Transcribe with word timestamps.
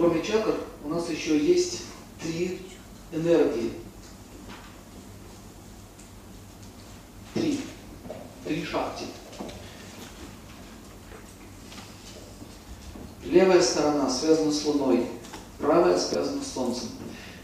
кроме 0.00 0.22
чакр, 0.22 0.54
у 0.82 0.88
нас 0.88 1.10
еще 1.10 1.38
есть 1.38 1.82
три 2.22 2.62
энергии. 3.12 3.72
Три. 7.34 7.60
Три 8.46 8.64
шахти. 8.64 9.04
Левая 13.24 13.60
сторона 13.60 14.08
связана 14.08 14.50
с 14.50 14.64
Луной, 14.64 15.06
правая 15.58 15.98
связана 15.98 16.42
с 16.42 16.54
Солнцем. 16.54 16.88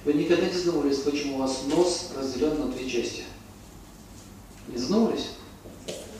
Вы 0.06 0.14
никогда 0.14 0.46
не 0.46 0.54
задумывались, 0.54 1.00
почему 1.00 1.36
у 1.36 1.40
вас 1.40 1.64
нос 1.66 2.12
разделен 2.16 2.58
на 2.58 2.68
две 2.68 2.88
части? 2.88 3.24
Не 4.68 4.78
задумывались? 4.78 5.32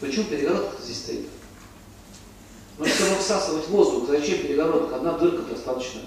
Почему 0.01 0.25
перегородка 0.27 0.83
здесь 0.83 0.99
стоит? 0.99 1.29
Ну, 2.79 2.85
чтобы 2.85 3.17
всасывать 3.17 3.69
воздух, 3.69 4.07
зачем 4.09 4.43
перегородка? 4.43 4.97
Одна 4.97 5.13
дырка 5.17 5.43
достаточно. 5.51 6.03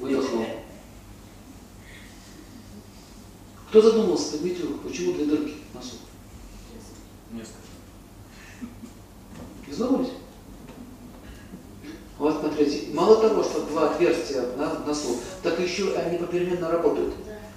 Выдохнул. 0.00 0.46
Кто 3.68 3.80
задумался, 3.82 4.32
поднимите 4.32 4.62
руку, 4.62 4.88
почему 4.88 5.14
две 5.14 5.24
дырки 5.24 5.54
в 5.72 5.74
носу? 5.74 5.96
Несколько. 7.32 7.58
Не 9.66 9.74
задумались? 9.74 10.10
Вот 12.18 12.38
смотрите, 12.38 12.92
мало 12.92 13.16
того, 13.16 13.42
что 13.42 13.66
два 13.66 13.90
отверстия 13.90 14.46
на 14.56 14.78
носу, 14.80 15.16
так 15.42 15.58
еще 15.58 15.96
они 15.96 16.18
попеременно 16.18 16.70
работают. 16.70 17.14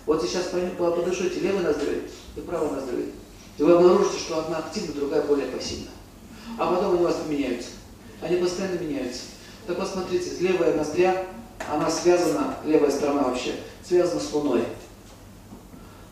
Вот 0.08 0.24
сейчас 0.24 0.46
подышите 0.46 1.40
левой 1.42 1.62
ноздрой 1.62 2.04
и 2.36 2.40
правой 2.42 2.72
ноздрой. 2.72 3.12
И 3.60 3.64
вы 3.64 3.74
обнаружите, 3.74 4.18
что 4.18 4.40
одна 4.40 4.58
активна, 4.58 4.94
другая 4.94 5.22
более 5.22 5.48
пассивна. 5.48 5.92
А 6.58 6.74
потом 6.74 6.94
они 6.94 7.02
у 7.02 7.04
вас 7.04 7.16
поменяются. 7.18 7.70
Они 8.22 8.38
постоянно 8.38 8.80
меняются. 8.80 9.22
Так 9.68 9.78
вот 9.78 9.88
смотрите, 9.88 10.32
левая 10.40 10.76
ноздря, 10.76 11.27
она 11.70 11.90
связана, 11.90 12.58
левая 12.66 12.92
сторона 12.92 13.24
вообще, 13.24 13.56
связана 13.84 14.20
с 14.20 14.32
Луной. 14.34 14.64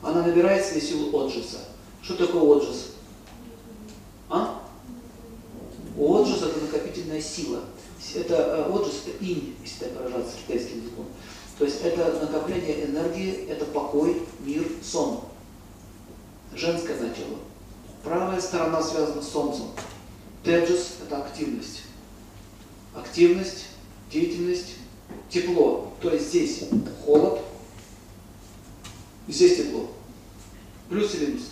Она 0.02 0.22
набирает 0.22 0.66
себе 0.66 0.81
силу 0.81 1.17
отжиса. 1.17 1.59
Что 2.02 2.16
такое 2.16 2.42
отжис? 2.42 2.92
А? 4.30 4.61
Отжис 5.97 6.42
это 6.42 6.59
накопительная 6.59 7.22
сила. 7.22 7.61
Это 8.14 8.36
э, 8.36 8.72
отжис 8.73 9.03
это 9.08 9.23
инь, 9.23 9.55
если 9.64 9.86
так 9.86 9.94
выражаться 9.94 10.36
китайским 10.45 10.81
языком. 10.81 11.08
То 11.58 11.66
есть 11.66 11.81
это 11.81 12.20
накопление 12.22 12.86
энергии, 12.86 13.48
это 13.48 13.66
покой, 13.66 14.22
мир, 14.39 14.64
сон. 14.83 15.22
Женское 16.53 17.00
начало. 17.00 17.39
Правая 18.03 18.39
сторона 18.39 18.83
связана 18.83 19.22
с 19.22 19.30
Солнцем. 19.30 19.66
Теджис– 20.44 20.98
это 21.05 21.23
активность. 21.23 21.81
Активность, 22.94 23.66
деятельность, 24.11 24.75
тепло. 25.36 25.94
То 26.02 26.11
есть 26.11 26.30
здесь 26.30 26.64
холод, 27.05 27.39
здесь 29.28 29.58
тепло. 29.58 29.92
Плюс 30.89 31.14
или 31.16 31.25
минус? 31.25 31.44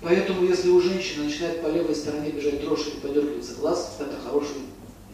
Поэтому, 0.00 0.44
если 0.44 0.70
у 0.70 0.80
женщины 0.80 1.24
начинает 1.24 1.62
по 1.62 1.66
левой 1.66 1.94
стороне 1.94 2.30
бежать 2.30 2.60
дрожь 2.60 2.86
или 2.86 3.00
подергиваться 3.00 3.54
глаз, 3.56 3.96
это 3.98 4.16
хороший 4.20 4.56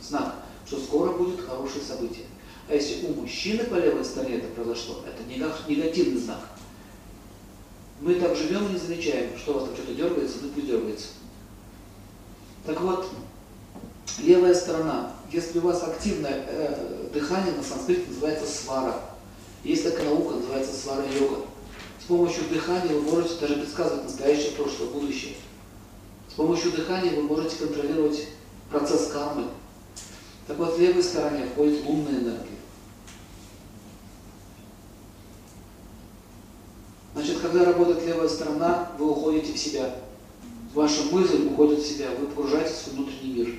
знак, 0.01 0.37
что 0.67 0.79
скоро 0.79 1.13
будет 1.13 1.41
хорошее 1.41 1.83
событие. 1.83 2.27
А 2.69 2.75
если 2.75 3.07
у 3.07 3.15
мужчины 3.15 3.65
по 3.65 3.77
левой 3.77 4.05
стороне 4.05 4.37
это 4.37 4.49
произошло, 4.49 5.03
это 5.07 5.23
негативный 5.69 6.21
знак. 6.21 6.41
Мы 8.01 8.17
так 8.17 8.37
живем 8.37 8.69
и 8.69 8.73
не 8.73 8.79
замечаем, 8.79 9.39
что 9.39 9.53
у 9.53 9.55
вас 9.55 9.65
там 9.65 9.75
что-то 9.75 9.95
дергается, 9.95 10.39
ну 10.43 10.51
пусть 10.51 10.67
дергается. 10.67 11.09
Так 12.67 12.81
вот, 12.81 13.07
левая 14.21 14.55
сторона, 14.55 15.13
если 15.31 15.59
у 15.59 15.63
вас 15.63 15.83
активное 15.83 16.45
э, 16.47 17.09
дыхание, 17.13 17.53
на 17.55 17.63
санскрите 17.63 18.09
называется 18.09 18.47
свара. 18.47 19.01
Есть 19.65 19.85
такая 19.85 20.07
наука, 20.07 20.35
называется 20.35 20.75
свара-йога. 20.75 21.47
С 22.01 22.05
помощью 22.05 22.45
дыхания 22.49 22.95
вы 22.95 23.03
можете 23.03 23.41
даже 23.41 23.57
предсказывать 23.57 24.05
настоящее, 24.05 24.53
прошлое, 24.53 24.89
будущее. 24.89 25.35
С 26.29 26.35
помощью 26.35 26.73
дыхания 26.73 27.13
вы 27.13 27.23
можете 27.23 27.57
контролировать 27.57 28.29
процесс 28.71 29.09
кармы. 29.09 29.45
Так 30.47 30.59
вот, 30.59 30.77
в 30.77 30.81
левой 30.81 31.03
стороне 31.03 31.47
входит 31.47 31.85
лунная 31.85 32.21
энергия. 32.21 32.59
Значит, 37.15 37.39
когда 37.41 37.65
работает 37.67 38.05
левая 38.05 38.29
сторона, 38.29 38.91
вы 38.99 39.11
уходите 39.11 39.53
в 39.53 39.59
себя. 39.59 39.95
Ваша 40.75 41.03
мысль 41.13 41.47
уходит 41.47 41.81
в 41.81 41.87
себя, 41.87 42.09
вы 42.19 42.27
погружаетесь 42.27 42.87
в 42.87 42.93
внутренний 42.95 43.35
мир. 43.35 43.55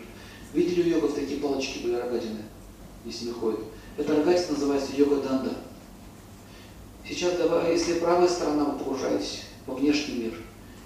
Видели 0.53 0.83
у 0.83 0.95
йогов 0.95 1.15
такие 1.15 1.39
палочки 1.39 1.79
были 1.79 1.95
рогатины, 1.95 2.43
если 3.05 3.25
не 3.25 3.31
ходят? 3.31 3.61
Эта 3.97 4.15
рогатина 4.15 4.51
называется 4.51 4.91
йога 4.95 5.17
данда. 5.17 5.53
Сейчас, 7.07 7.33
если 7.69 7.99
правая 7.99 8.27
сторона, 8.27 8.65
вы 8.65 8.79
погружаетесь 8.79 9.41
во 9.65 9.75
внешний 9.75 10.15
мир. 10.15 10.39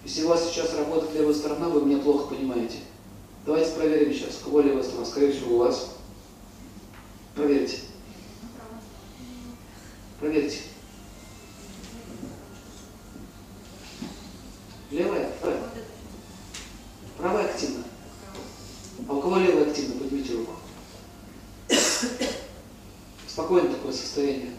Если 0.04 0.24
у 0.24 0.30
вас 0.30 0.50
сейчас 0.50 0.74
работает 0.74 1.14
левая 1.14 1.34
сторона, 1.34 1.68
вы 1.68 1.86
меня 1.86 1.98
плохо 1.98 2.34
понимаете. 2.34 2.78
Давайте 3.46 3.72
проверим 3.72 4.14
сейчас, 4.14 4.40
кого 4.44 4.62
левая 4.62 4.84
сторона. 4.84 5.06
Скорее 5.06 5.32
всего, 5.32 5.56
у 5.56 5.60
вас. 5.60 5.96
Проверьте. 7.36 7.80
Проверьте. 10.20 10.60
Левая? 14.90 15.30
Правая? 15.42 15.64
Правая 17.18 17.46
активна. 17.46 17.84
А 19.08 19.14
у 19.14 19.22
кого 19.22 19.38
левая 19.38 19.70
активна? 19.70 20.00
Поднимите 20.00 20.34
руку. 20.34 20.54
Спокойное 23.28 23.72
такое 23.72 23.92
состояние. 23.92 24.52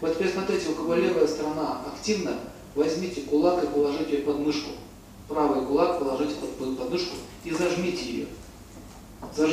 Вот 0.00 0.14
теперь 0.14 0.32
смотрите, 0.32 0.68
у 0.70 0.74
кого 0.74 0.94
левая 0.94 1.26
сторона 1.26 1.82
активна, 1.86 2.38
возьмите 2.74 3.22
кулак 3.22 3.64
и 3.64 3.66
положите 3.66 4.18
ее 4.18 4.22
под 4.22 4.38
мышку. 4.38 4.70
Правый 5.28 5.66
кулак 5.66 5.98
положите 5.98 6.34
под 6.34 6.78
подмышку 6.78 7.16
и 7.44 7.50
зажмите 7.50 8.04
ее. 8.04 8.26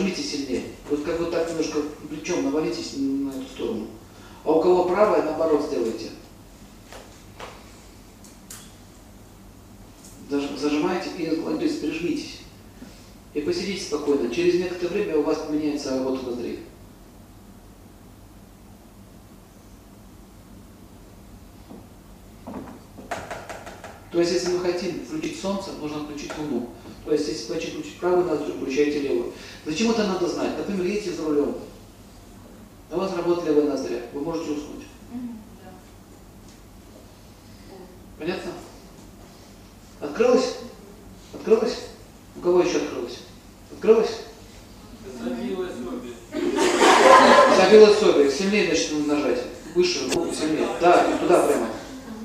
Зажмите 0.03 0.22
сильнее. 0.22 0.64
Вот 0.90 1.03
как 1.03 1.18
вот 1.19 1.31
так 1.31 1.50
немножко 1.50 1.80
плечом 2.09 2.44
навалитесь 2.44 2.96
на 2.97 3.30
эту 3.30 3.46
сторону. 3.47 3.88
А 4.44 4.52
у 4.52 4.62
кого 4.62 4.84
правая, 4.86 5.24
наоборот, 5.24 5.66
сделайте. 5.66 6.09
Зажимаете 10.58 11.09
и 11.18 11.25
то 11.28 11.80
прижмитесь. 11.80 12.40
И 13.34 13.42
посидите 13.42 13.81
спокойно. 13.81 14.34
Через 14.34 14.56
некоторое 14.56 14.90
время 14.90 15.18
у 15.19 15.24
вас 15.24 15.38
поменяется 15.38 15.92
работа 15.92 16.25
ноздрей. 16.25 16.59
То 24.13 24.19
есть, 24.19 24.31
если 24.31 24.51
мы 24.51 24.59
хотим 24.59 25.03
включить 25.03 25.41
солнце, 25.41 25.72
нужно 25.81 26.03
включить 26.03 26.31
луну. 26.38 26.69
То 27.03 27.13
есть, 27.13 27.28
если 27.28 27.51
хотите 27.51 27.72
включить 27.72 28.00
правую 28.00 28.25
ноздрю, 28.28 28.53
включайте 28.53 29.00
левую. 29.00 29.34
Зачем 29.66 29.90
это 29.90 30.07
надо 30.07 30.28
знать? 30.28 30.56
Например, 30.56 30.85
едете 30.85 31.13
за 31.13 31.25
рулем. 31.25 31.56
У 32.91 32.96
вас 32.96 33.12
работает 33.16 33.47
левая 33.47 33.72
ноздря. 33.72 34.01
Вы 34.13 34.22
можете 34.22 34.51
уснуть. 34.51 34.84
Понятно? 38.19 38.51
Открылось? 40.00 40.57
Открылось? 41.34 41.78
У 42.35 42.41
кого 42.41 42.62
еще 42.62 42.78
открылось? 42.78 43.18
Открылось? 43.72 44.19
Забилось 45.24 45.72
обе. 45.91 46.13
Забилось 47.57 48.03
обе. 48.03 48.31
Сильнее 48.31 48.69
начнем 48.69 49.07
нажать. 49.07 49.41
Выше, 49.74 50.07
сильнее. 50.40 50.68
Да, 50.80 51.18
туда 51.19 51.47
прямо. 51.47 51.68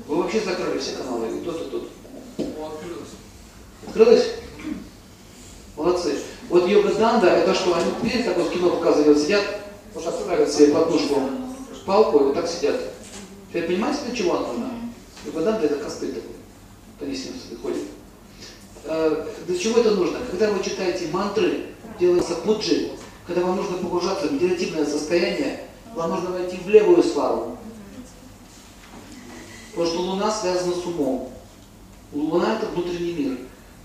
Вы 0.09 0.15
вообще 0.15 0.39
закрыли 0.39 0.79
все 0.79 0.95
каналы, 0.97 1.27
и 1.27 1.41
тут, 1.43 1.61
и 1.61 1.69
тут. 1.69 1.78
О, 3.99 4.01
открылось. 4.01 4.21
Открылось? 4.21 4.31
Молодцы. 5.75 6.19
Вот 6.49 6.67
йога 6.67 6.93
данда, 6.95 7.27
это 7.27 7.53
что, 7.53 7.75
они, 7.75 7.85
видите, 8.01 8.23
так 8.23 8.37
вот 8.37 8.49
кино 8.49 8.69
показывают, 8.71 9.19
сидят, 9.19 9.43
вот 9.93 10.03
так 10.03 10.15
ставят 10.15 10.51
себе 10.51 10.73
подножку 10.73 11.21
палку 11.85 12.19
и 12.19 12.23
вот 12.23 12.33
так 12.35 12.47
сидят. 12.47 12.79
Теперь 13.49 13.67
понимаете, 13.67 13.99
для 14.05 14.15
чего 14.15 14.37
она 14.37 14.47
нужна? 14.47 14.71
Йога 15.25 15.41
данда 15.41 15.65
это 15.65 15.75
костыль 15.83 16.13
такой. 16.13 17.15
С 17.15 17.25
ним 17.25 17.33
ходят. 17.61 17.83
Э, 18.85 19.25
для 19.47 19.57
чего 19.57 19.79
это 19.79 19.91
нужно? 19.91 20.19
Когда 20.29 20.51
вы 20.51 20.63
читаете 20.63 21.07
мантры, 21.11 21.65
делается 21.99 22.35
пуджи, 22.35 22.91
когда 23.25 23.41
вам 23.41 23.55
нужно 23.55 23.77
погружаться 23.77 24.27
в 24.27 24.33
медитативное 24.33 24.85
состояние, 24.85 25.65
вам 25.95 26.11
нужно 26.11 26.31
войти 26.31 26.57
в 26.57 26.69
левую 26.69 27.03
свару. 27.03 27.57
Потому 29.71 29.87
что 29.87 30.01
Луна 30.01 30.31
связана 30.31 30.73
с 30.73 30.85
умом. 30.85 31.31
Луна 32.11 32.57
это 32.57 32.67
внутренний 32.67 33.13
мир. 33.13 33.37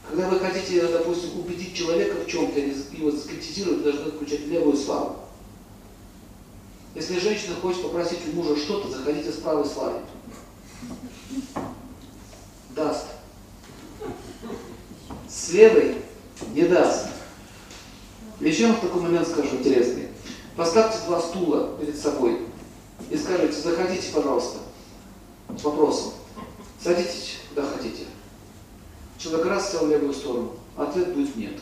Когда 0.09 0.29
вы 0.29 0.39
хотите, 0.39 0.87
допустим, 0.87 1.39
убедить 1.39 1.75
человека 1.75 2.17
в 2.17 2.27
чем-то 2.27 2.59
или 2.61 2.75
его 2.93 3.11
скептизировать, 3.11 3.79
вы 3.79 3.93
должны 3.93 4.11
включать 4.13 4.47
левую 4.47 4.77
свару. 4.77 5.17
Если 6.95 7.19
женщина 7.19 7.57
хочет 7.57 7.83
попросить 7.83 8.21
у 8.29 8.37
мужа 8.37 8.57
что-то, 8.57 8.91
заходите 8.91 9.33
с 9.33 9.37
правой 9.37 9.65
свары. 9.65 10.01
Даст. 12.71 13.07
С 15.29 15.51
левой 15.51 15.97
не 16.53 16.63
даст. 16.63 17.07
Еще 18.41 18.67
вам 18.67 18.81
такой 18.81 19.01
момент 19.01 19.27
скажу 19.27 19.57
интересный. 19.57 20.09
Поставьте 20.57 20.99
два 21.07 21.21
стула 21.21 21.77
перед 21.81 21.99
собой 21.99 22.47
и 23.11 23.17
скажите, 23.17 23.61
заходите, 23.61 24.13
пожалуйста, 24.13 24.59
с 25.59 25.65
вопросом. 25.65 26.13
Садитесь 26.83 27.39
куда 27.49 27.67
хотите. 27.67 28.05
Человек 29.25 29.47
раз 29.47 29.73
сел 29.73 29.87
в 29.87 29.91
левую 29.91 30.13
сторону. 30.13 30.53
Ответ 30.77 31.15
будет 31.15 31.35
нет. 31.35 31.55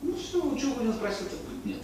Ну 0.00 0.16
все, 0.16 0.38
чего 0.56 0.72
вы 0.76 0.84
не 0.84 0.92
спросите, 0.94 1.26
ответ 1.26 1.40
будет 1.42 1.66
нет. 1.66 1.82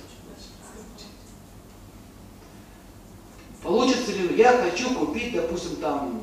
Получится 3.62 4.12
ли, 4.12 4.34
я 4.38 4.56
хочу 4.56 4.94
купить, 4.94 5.34
допустим, 5.34 5.76
там, 5.76 6.22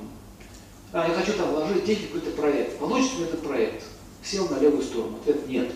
а, 0.91 1.07
я 1.07 1.13
хочу 1.13 1.33
там 1.33 1.51
вложить 1.51 1.85
деньги 1.85 2.05
в 2.05 2.13
какой-то 2.13 2.31
проект. 2.31 2.79
Получится 2.79 3.17
ли 3.17 3.23
этот 3.25 3.43
проект? 3.43 3.83
Сел 4.23 4.49
на 4.49 4.57
левую 4.57 4.81
сторону. 4.81 5.17
Ответ 5.17 5.47
нет. 5.47 5.71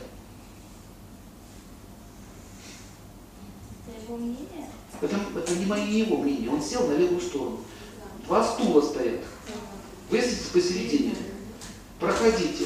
Это 3.87 4.03
его 4.03 4.17
мнение? 4.17 4.67
Это, 4.99 5.19
это 5.37 5.55
не 5.57 5.65
мое 5.67 5.85
его 5.85 6.17
мнение. 6.17 6.49
Он 6.49 6.59
сел 6.59 6.87
на 6.87 6.93
левую 6.93 7.21
сторону. 7.21 7.59
Два 8.25 8.43
стула 8.43 8.81
стоят. 8.81 9.21
Вы 10.09 10.21
сидите 10.21 10.49
посередине. 10.51 11.15
Проходите. 12.01 12.65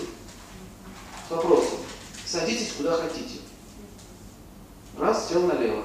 С 1.27 1.31
вопросом. 1.31 1.79
Садитесь 2.25 2.71
куда 2.77 2.93
хотите. 2.93 3.39
Раз, 4.97 5.27
сел 5.27 5.45
налево. 5.45 5.83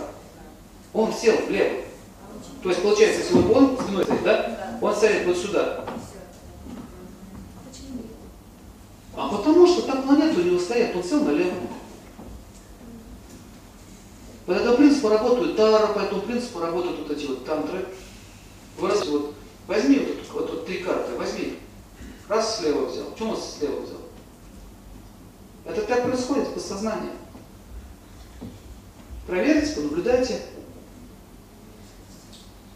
Он 0.94 1.12
сел 1.12 1.36
влево. 1.48 1.84
То 2.62 2.70
есть 2.70 2.84
получается, 2.84 3.22
если 3.22 3.52
он 3.52 3.76
стоит, 3.76 4.24
да? 4.24 4.78
Он 4.82 4.96
стоит 4.96 5.26
вот 5.26 5.38
сюда. 5.38 5.86
Почему? 7.68 8.04
А 9.18 9.30
потому 9.30 9.66
что 9.66 9.84
там 9.84 10.04
планеты 10.04 10.42
у 10.42 10.44
него 10.44 10.60
стоят, 10.60 10.96
он 10.96 11.04
сел 11.04 11.24
налево. 11.24 11.56
По 14.46 14.52
этому 14.52 14.78
принципу 14.78 15.10
работают 15.10 15.58
тара, 15.58 15.88
по 15.88 16.00
этому 16.00 16.22
принципу 16.22 16.60
работают 16.60 17.00
вот 17.00 17.12
эти 17.12 17.26
вот 17.26 17.46
тантры. 17.46 17.86
Раз 18.80 19.08
вот, 19.08 19.34
возьми 19.68 20.00
вот, 20.00 20.42
вот, 20.42 20.52
вот 20.52 20.66
три 20.66 20.80
карты, 20.80 21.16
возьми. 21.16 21.60
Раз 22.28 22.60
слева 22.60 22.86
взял. 22.86 23.06
Почему 23.06 23.32
он 23.32 23.38
слева 23.38 23.82
взял? 23.82 24.02
Это 25.66 25.82
так 25.82 26.04
происходит 26.04 26.50
в 26.50 26.54
подсознании. 26.54 27.12
Проверьте, 29.26 29.76
понаблюдайте. 29.76 30.42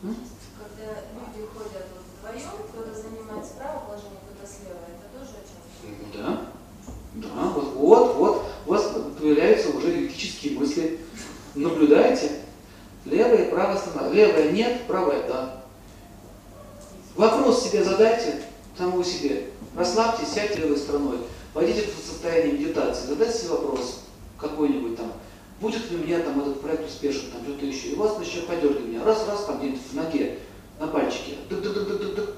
Когда 0.02 1.02
люди 1.14 1.48
ходят 1.54 1.86
вдвоем, 2.18 2.50
кто-то 2.72 2.94
занимает 2.96 3.46
справа 3.46 3.84
положение, 3.86 4.20
кто-то 4.26 4.52
слева, 4.52 4.80
это 4.88 5.20
тоже 5.20 5.32
о 5.38 5.44
чем 5.46 5.60
Да. 6.14 6.46
Да, 7.16 7.44
вот, 7.54 7.74
вот, 7.76 8.16
вот, 8.16 8.46
у 8.66 8.70
вас 8.70 8.92
появляются 9.30 9.70
уже 9.70 9.90
юридические 9.90 10.58
мысли. 10.58 11.00
Наблюдайте. 11.54 12.32
Левая 13.06 13.46
и 13.46 13.52
правая 13.52 13.78
сторона. 13.78 14.12
Левая 14.12 14.52
нет, 14.52 14.82
правая 14.88 15.28
да. 15.28 15.64
Вопрос 17.16 17.64
себе 17.64 17.84
задайте, 17.84 18.42
самому 18.78 19.04
себе. 19.04 19.48
Расслабьтесь, 19.76 20.34
сядьте 20.34 20.60
левой 20.60 20.78
стороной. 20.78 21.18
Войдите 21.54 21.88
в 21.88 22.06
состояние 22.06 22.54
медитации. 22.54 23.08
Задайте 23.08 23.38
себе 23.38 23.50
вопрос 23.52 24.02
какой-нибудь 24.40 24.98
там. 24.98 25.14
Будет 25.62 25.90
ли 25.92 25.98
у 25.98 26.00
меня 26.00 26.20
там 26.22 26.40
этот 26.40 26.62
проект 26.62 26.88
успешен, 26.88 27.32
там 27.32 27.44
что-то 27.44 27.66
еще. 27.66 27.90
И 27.90 27.96
вас 27.96 28.18
начнет 28.18 28.48
подергивание. 28.48 29.04
Раз, 29.04 29.28
раз, 29.28 29.46
там 29.46 29.60
где-то 29.60 29.78
в 29.92 29.94
ноге, 29.94 30.40
на 30.80 30.88
пальчике. 30.88 31.36
Дык-дык-дык-дык-дык. 31.50 32.30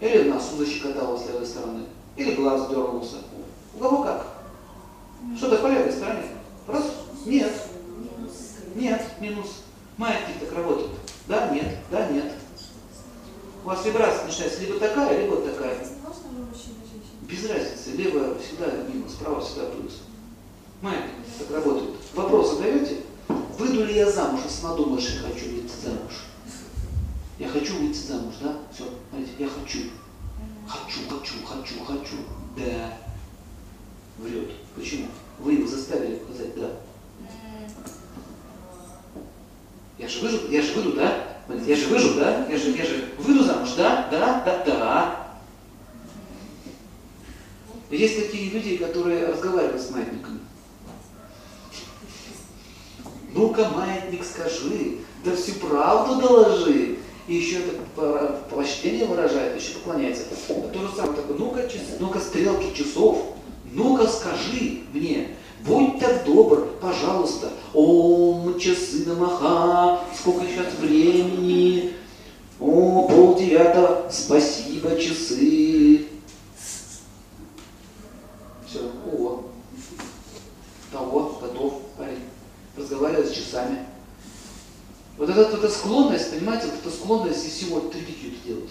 Или 0.00 0.28
носу 0.28 0.56
защекотало 0.56 1.16
с 1.16 1.26
левой 1.26 1.46
стороны. 1.46 1.84
Или 2.16 2.34
глаз 2.34 2.68
дернулся. 2.68 3.16
У 3.74 3.78
кого 3.78 4.02
как? 4.02 4.41
Что-то 5.36 5.58
по 5.58 5.66
левой 5.66 5.92
стороне. 5.92 6.24
Раз? 6.66 6.84
Нет. 7.26 7.52
Нет. 8.74 9.02
Минус. 9.20 9.62
Маятник 9.96 10.40
так 10.40 10.52
работает. 10.52 10.90
Да, 11.28 11.48
нет. 11.50 11.76
Да, 11.90 12.08
нет. 12.08 12.32
У 13.64 13.68
вас 13.68 13.84
вибрация 13.84 14.26
начинается 14.26 14.60
либо 14.60 14.78
такая, 14.78 15.22
либо 15.22 15.36
такая. 15.36 15.86
Без 17.22 17.48
разницы. 17.48 17.90
Левая 17.94 18.34
всегда 18.38 18.66
минус, 18.92 19.12
правая 19.14 19.40
всегда 19.40 19.66
плюс. 19.66 20.02
Маятник 20.80 21.12
так 21.38 21.50
работает. 21.50 21.94
Вопрос 22.14 22.56
задаете? 22.56 23.02
Выйду 23.58 23.84
ли 23.84 23.94
я 23.94 24.10
замуж, 24.10 24.40
если 24.44 24.64
надумаешь, 24.64 25.08
я 25.08 25.28
хочу 25.28 25.44
выйти 25.50 25.72
замуж? 25.84 26.24
Я 27.38 27.48
хочу 27.48 27.78
выйти 27.78 27.98
замуж, 27.98 28.34
да? 28.40 28.56
Все, 28.72 28.84
смотрите, 29.10 29.32
я 29.38 29.48
хочу. 29.48 29.78
Хочу, 30.66 31.00
хочу, 31.08 31.34
хочу, 31.46 31.84
хочу. 31.84 32.16
Да. 32.56 32.98
Врет. 34.22 34.50
Почему? 34.76 35.06
Вы 35.40 35.54
его 35.54 35.66
заставили 35.66 36.20
сказать 36.24 36.54
да. 36.54 36.70
Я 39.98 40.08
же 40.08 40.20
выжу, 40.20 40.48
я 40.50 40.62
же 40.62 40.72
выйду, 40.74 40.92
да? 40.92 41.38
Я 41.66 41.76
же 41.76 41.86
выжу, 41.88 42.14
да? 42.14 42.46
Я 42.48 42.56
же, 42.56 42.70
я 42.70 42.84
же 42.84 43.08
выйду 43.18 43.44
замуж, 43.44 43.70
да? 43.76 44.08
Да, 44.10 44.42
да, 44.44 44.64
да. 44.64 45.28
Есть 47.90 48.16
такие 48.24 48.50
люди, 48.50 48.78
которые 48.78 49.26
разговаривают 49.26 49.82
с 49.82 49.90
маятником. 49.90 50.40
Ну-ка, 53.34 53.68
маятник, 53.68 54.24
скажи, 54.24 54.98
да 55.24 55.34
всю 55.36 55.54
правду 55.54 56.20
доложи. 56.20 56.98
И 57.28 57.34
еще 57.34 57.60
это 57.60 57.78
по- 57.94 58.56
почтение 58.56 59.06
выражает, 59.06 59.60
еще 59.60 59.74
поклоняется. 59.74 60.24
А 60.48 60.68
то 60.68 60.80
же 60.80 60.94
самое 60.94 61.14
такое, 61.14 61.36
ну-ка, 61.36 61.68
ну-ка, 62.00 62.18
стрелки 62.20 62.74
часов, 62.76 63.36
ну-ка, 63.72 64.06
скажи 64.06 64.82
мне, 64.92 65.36
будь 65.64 65.98
так 65.98 66.24
добр, 66.24 66.68
пожалуйста, 66.80 67.50
ом, 67.72 68.58
часы 68.58 69.06
на 69.06 69.14
маха, 69.14 70.00
сколько 70.18 70.46
сейчас 70.46 70.74
времени, 70.78 71.94
о, 72.60 73.08
пол 73.08 73.36
девятого, 73.38 74.08
спасибо, 74.10 74.96
часы. 74.96 76.06
Все, 78.66 78.90
о, 79.06 79.44
того, 80.90 81.38
готов, 81.40 81.82
парень, 81.96 82.22
разговаривает 82.76 83.28
с 83.28 83.32
часами. 83.32 83.86
Вот 85.16 85.28
эта, 85.28 85.40
эта 85.40 85.68
склонность, 85.68 86.30
понимаете, 86.30 86.66
вот 86.66 86.74
эта 86.80 86.90
склонность 86.90 87.44
из 87.46 87.52
всего 87.52 87.80
вот 87.80 87.94
это 87.94 88.04
делать. 88.44 88.70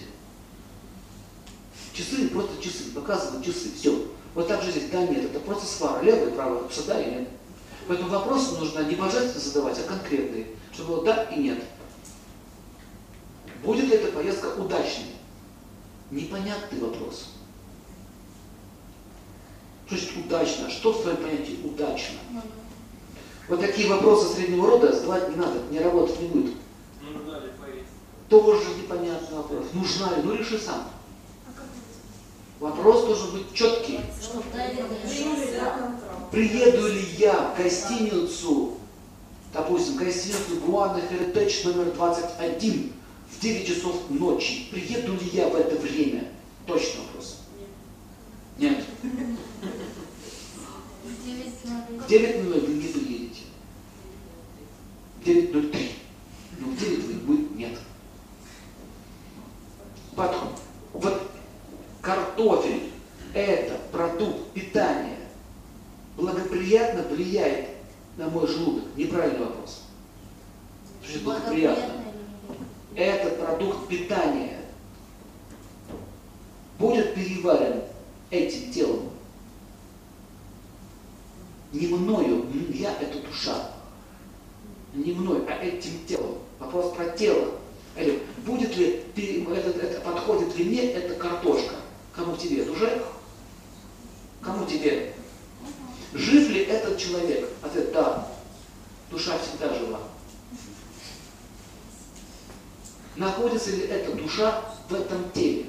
Часы, 1.92 2.28
просто 2.28 2.62
часы, 2.62 2.90
показывают 2.94 3.44
часы, 3.44 3.68
все. 3.76 4.11
Вот 4.34 4.48
так 4.48 4.62
же 4.62 4.70
здесь, 4.70 4.90
да, 4.90 5.06
нет, 5.06 5.24
это 5.24 5.40
просто 5.40 5.66
свара, 5.66 6.00
левая 6.02 6.28
и 6.28 6.34
правая, 6.34 6.68
что 6.70 6.86
да 6.86 7.02
и 7.02 7.10
нет. 7.10 7.28
Поэтому 7.86 8.10
вопросы 8.10 8.58
нужно 8.58 8.80
не 8.84 8.94
божественно 8.94 9.40
задавать, 9.40 9.78
а 9.78 9.82
конкретные, 9.82 10.46
чтобы 10.72 10.96
было 10.96 11.04
да 11.04 11.24
и 11.24 11.38
нет. 11.38 11.62
Будет 13.62 13.86
ли 13.86 13.96
эта 13.96 14.12
поездка 14.12 14.46
удачной? 14.58 15.16
Непонятный 16.10 16.80
вопрос. 16.80 17.28
Что 19.86 19.96
значит 19.96 20.24
удачно? 20.24 20.70
Что 20.70 20.92
в 20.92 21.02
твоем 21.02 21.18
понятии 21.18 21.58
удачно? 21.64 22.18
Вот 23.48 23.60
такие 23.60 23.88
вопросы 23.88 24.34
среднего 24.34 24.66
рода 24.66 24.92
задавать 24.92 25.28
не 25.28 25.36
надо, 25.36 25.60
не 25.70 25.78
работать 25.80 26.20
не 26.20 26.28
будет. 26.28 26.54
Нужна 27.02 27.40
ли 27.40 27.50
поесть? 27.60 27.88
Тоже 28.28 28.68
непонятный 28.80 29.36
вопрос. 29.36 29.66
Нужна 29.74 30.16
ли? 30.16 30.22
Ну 30.22 30.34
реши 30.34 30.58
сам. 30.58 30.88
Вопрос 32.62 33.06
должен 33.06 33.32
быть 33.32 33.52
четкий. 33.52 33.98
Приеду 36.30 36.86
ли 36.86 37.02
я 37.18 37.52
в 37.52 37.60
гостиницу, 37.60 38.74
допустим, 39.52 39.96
гостиницу 39.96 40.60
Гуана 40.64 40.98
Heritage 40.98 41.64
номер 41.64 41.92
21 41.92 42.92
в 43.32 43.40
9 43.40 43.66
часов 43.66 44.08
ночи? 44.10 44.68
Приеду 44.70 45.14
ли 45.14 45.28
я 45.32 45.48
в 45.48 45.56
это 45.56 45.74
время? 45.74 46.28
Точный 46.64 47.00
вопрос. 47.00 47.40
Нет. 48.58 48.84
В 51.02 51.26
девять 51.26 51.64
надо 51.64 51.92
В 52.00 52.08
9.00 52.08 52.64
вы 52.64 52.74
не 52.74 52.86
приедете. 52.86 53.40
В 55.20 55.26
9.03. 55.26 55.90
Но 56.60 56.68
в 56.68 56.78
9 56.78 57.22
вы 57.24 57.38
нет. 57.56 57.76
Потом. 60.14 60.50
Вот 60.92 61.32
картофель– 62.02 62.90
это 63.34 63.78
продукт 63.90 64.50
питания. 64.52 65.16
Благоприятно 66.16 67.02
влияет 67.04 67.70
на 68.18 68.28
мой 68.28 68.46
желудок? 68.46 68.84
Неправильный 68.96 69.46
вопрос. 69.46 69.84
Что 71.02 71.12
значит 71.12 71.24
благоприятно? 71.24 71.94
Благоприятно 71.94 72.10
или 72.10 72.98
нет? 72.98 73.14
Этот 73.14 73.40
продукт 73.40 73.88
питания 73.88 74.58
будет 76.78 77.14
переварен 77.14 77.82
этим 78.30 78.72
телом. 78.72 79.10
Не 81.72 81.86
мною, 81.86 82.42
м, 82.42 82.70
я 82.72 82.92
это 83.00 83.20
душа. 83.26 83.70
Не 84.92 85.12
мной, 85.12 85.46
а 85.48 85.64
этим 85.64 86.04
телом. 86.06 86.38
Вопрос 86.58 86.94
про 86.94 87.08
тело. 87.10 87.52
Или 87.96 88.22
будет 88.44 88.76
ли, 88.76 89.02
ты, 89.14 89.42
этот, 89.44 89.76
это, 89.82 90.00
подходит 90.02 90.54
ли 90.58 90.64
мне 90.64 90.92
эта 90.92 91.14
картошка? 91.14 91.76
Кому 92.14 92.36
тебе? 92.36 92.64
Душе? 92.64 93.02
Кому 94.42 94.66
тебе? 94.66 95.14
Жив 96.12 96.50
ли 96.50 96.64
этот 96.64 96.98
человек? 96.98 97.48
Ответ 97.62 97.92
да. 97.92 98.28
Душа 99.10 99.38
всегда 99.38 99.72
жива. 99.74 100.00
Находится 103.16 103.70
ли 103.70 103.82
эта 103.82 104.12
душа 104.12 104.62
в 104.88 104.94
этом 105.22 105.32
теле? 105.32 105.66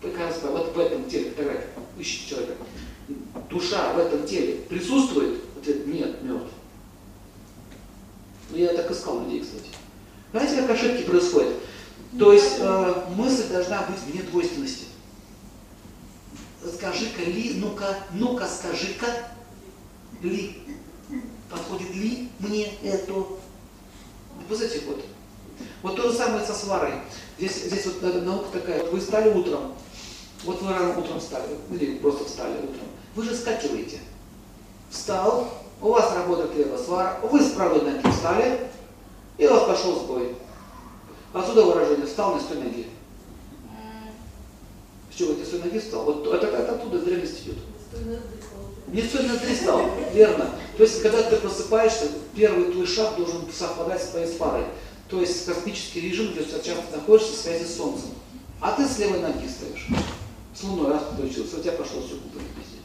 Прекрасно, 0.00 0.50
вот 0.50 0.74
в 0.74 0.78
этом 0.78 1.08
теле, 1.08 1.30
фотография, 1.30 1.68
ищите 1.98 2.30
человека. 2.30 2.64
Душа 3.50 3.92
в 3.94 3.98
этом 3.98 4.26
теле 4.26 4.60
присутствует? 4.68 5.40
Ответ 5.58 5.86
нет, 5.86 6.22
мертв. 6.22 6.52
Ну, 8.50 8.56
я 8.56 8.72
так 8.74 8.90
искал 8.90 9.24
людей, 9.24 9.40
кстати. 9.40 9.68
Знаете, 10.30 10.60
как 10.62 10.70
ошибки 10.70 11.02
происходят? 11.02 11.54
То 12.18 12.32
есть 12.32 12.56
э, 12.58 13.04
мысль 13.16 13.48
должна 13.48 13.82
быть 13.82 13.98
вне 14.06 14.22
двойственности. 14.22 14.86
Скажи-ка 16.74 17.22
ли, 17.22 17.54
ну-ка, 17.56 17.98
ну-ка 18.12 18.46
скажи-ка 18.46 19.06
ли. 20.22 20.58
Подходит 21.50 21.94
ли 21.94 22.28
мне 22.38 22.72
это? 22.82 23.12
Вы 24.48 24.56
знаете, 24.56 24.82
вот. 24.86 25.04
Вот 25.82 25.96
то 25.96 26.10
же 26.10 26.16
самое 26.16 26.44
со 26.44 26.54
сварой. 26.54 26.94
Здесь, 27.38 27.64
здесь 27.64 27.86
вот 27.86 28.02
эта 28.02 28.20
наука 28.20 28.46
такая. 28.52 28.82
Вот 28.82 28.92
вы 28.92 29.00
встали 29.00 29.30
утром, 29.30 29.74
вот 30.44 30.62
вы 30.62 30.72
рано 30.72 30.98
утром 30.98 31.20
встали, 31.20 31.56
или 31.70 31.98
просто 31.98 32.24
встали 32.24 32.54
утром. 32.54 32.88
Вы 33.14 33.24
же 33.24 33.34
скакиваете. 33.34 33.98
Встал, 34.90 35.48
у 35.80 35.88
вас 35.90 36.12
работает 36.14 36.56
левая 36.56 36.78
свара, 36.78 37.20
вы 37.22 37.40
с 37.40 37.50
правой 37.50 37.82
ноги 37.82 38.10
встали, 38.10 38.68
и 39.36 39.46
у 39.46 39.50
вас 39.50 39.64
пошел 39.64 40.00
сбой. 40.00 40.34
Отсюда 41.32 41.62
выражение 41.62 42.06
«встал 42.06 42.40
с 42.40 42.44
той 42.44 42.56
ноги». 42.56 42.86
С 45.12 45.14
чего 45.14 45.32
с 45.34 45.48
той 45.48 45.60
ноги 45.60 45.78
встал? 45.78 46.04
Вот 46.04 46.26
это, 46.26 46.46
это 46.46 46.72
оттуда 46.72 47.00
древность 47.00 47.42
идет. 47.42 47.56
Не 48.88 49.02
с 49.02 49.10
той 49.10 49.24
ноги 49.24 49.54
встал, 49.54 49.82
верно. 50.12 50.50
То 50.76 50.82
есть, 50.82 51.02
когда 51.02 51.22
ты 51.22 51.36
просыпаешься, 51.36 52.06
первый 52.34 52.72
твой 52.72 52.86
шаг 52.86 53.16
должен 53.16 53.42
совпадать 53.52 54.02
с 54.02 54.06
твоей 54.08 54.26
сварой. 54.26 54.64
То 55.08 55.20
есть, 55.20 55.46
космический 55.46 56.00
режим, 56.02 56.32
где 56.32 56.42
ты 56.42 56.52
часто 56.62 56.96
находишься 56.96 57.32
в 57.32 57.36
связи 57.36 57.64
с 57.64 57.76
Солнцем. 57.76 58.10
А 58.60 58.72
ты 58.72 58.86
с 58.86 58.98
левой 58.98 59.20
ноги 59.20 59.48
стоишь. 59.48 59.86
С 60.54 60.64
Луной 60.64 60.92
раз 60.92 61.04
подключился, 61.04 61.58
у 61.58 61.60
тебя 61.60 61.72
пошло 61.72 62.02
все 62.02 62.16
купа 62.16 62.38
везде. 62.38 62.78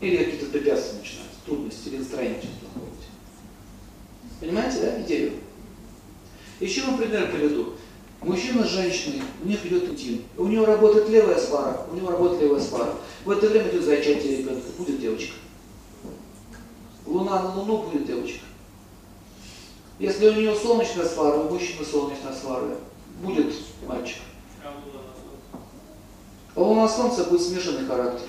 Или 0.00 0.24
какие-то 0.24 0.46
препятствия 0.46 0.98
начинаются, 0.98 1.38
трудности, 1.46 1.88
или 1.88 1.96
настроение 1.98 2.40
что-то 2.40 2.66
находите. 2.74 3.06
Понимаете, 4.40 4.80
да, 4.80 5.02
идею? 5.02 5.32
Еще 6.60 6.82
вам 6.82 6.98
пример 6.98 7.30
приведу. 7.32 7.74
Мужчина 8.20 8.64
с 8.64 8.68
женщиной, 8.68 9.22
у 9.42 9.48
них 9.48 9.64
идет 9.64 9.88
интим. 9.88 10.22
У 10.36 10.46
него 10.46 10.66
работает 10.66 11.08
левая 11.08 11.38
свара, 11.38 11.86
у 11.90 11.96
него 11.96 12.10
работает 12.10 12.42
левая 12.42 12.60
свара. 12.60 12.94
В 13.24 13.30
это 13.30 13.48
время 13.48 13.70
идет 13.70 13.84
зачатие 13.84 14.38
ребенка, 14.38 14.66
будет 14.76 15.00
девочка. 15.00 15.32
Луна 17.06 17.42
на 17.42 17.54
Луну 17.54 17.78
будет 17.84 18.06
девочка. 18.06 18.40
Если 20.00 20.26
у 20.26 20.32
нее 20.32 20.56
солнечная 20.56 21.06
свара, 21.06 21.36
у 21.36 21.50
мужчины 21.50 21.84
солнечная 21.84 22.32
свара, 22.32 22.64
будет 23.22 23.54
мальчик. 23.86 24.16
А? 24.64 24.72
А 26.56 26.60
у 26.60 26.74
нас 26.74 26.96
Солнце 26.96 27.24
будет 27.24 27.42
смешанный 27.42 27.86
характер. 27.86 28.26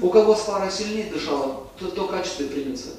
У 0.00 0.08
кого 0.08 0.36
свара 0.36 0.70
сильнее 0.70 1.10
дышала, 1.10 1.64
то, 1.76 1.88
то 1.88 2.06
качество 2.06 2.44
и 2.44 2.48
примется. 2.48 2.90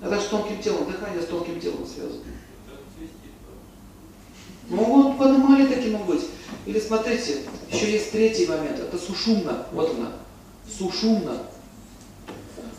Это 0.00 0.14
же 0.18 0.22
с 0.22 0.28
тонким 0.28 0.62
телом, 0.62 0.90
дыхание 0.90 1.20
с 1.20 1.26
тонким 1.26 1.60
телом 1.60 1.86
связано. 1.86 2.24
Ну 4.70 4.84
вот 4.84 5.18
поднимали 5.18 5.66
таким 5.66 6.02
быть. 6.06 6.24
Или 6.64 6.80
смотрите, 6.80 7.42
еще 7.70 7.92
есть 7.92 8.10
третий 8.10 8.46
момент, 8.46 8.78
это 8.78 8.96
сушумно, 8.96 9.66
вот 9.72 9.94
она, 9.98 10.12
сушумно. 10.66 11.42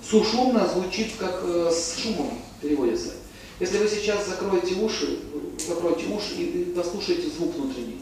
Сушумно 0.04 0.68
звучит 0.68 1.16
как 1.20 1.42
э, 1.44 1.70
с 1.72 1.98
шумом 1.98 2.32
переводится. 2.62 3.14
Если 3.60 3.78
вы 3.78 3.88
сейчас 3.88 4.28
закроете 4.28 4.76
уши, 4.76 5.20
закроете 5.58 6.08
уши 6.08 6.34
и, 6.36 6.74
послушаете 6.76 7.30
звук 7.30 7.56
внутренний. 7.56 8.02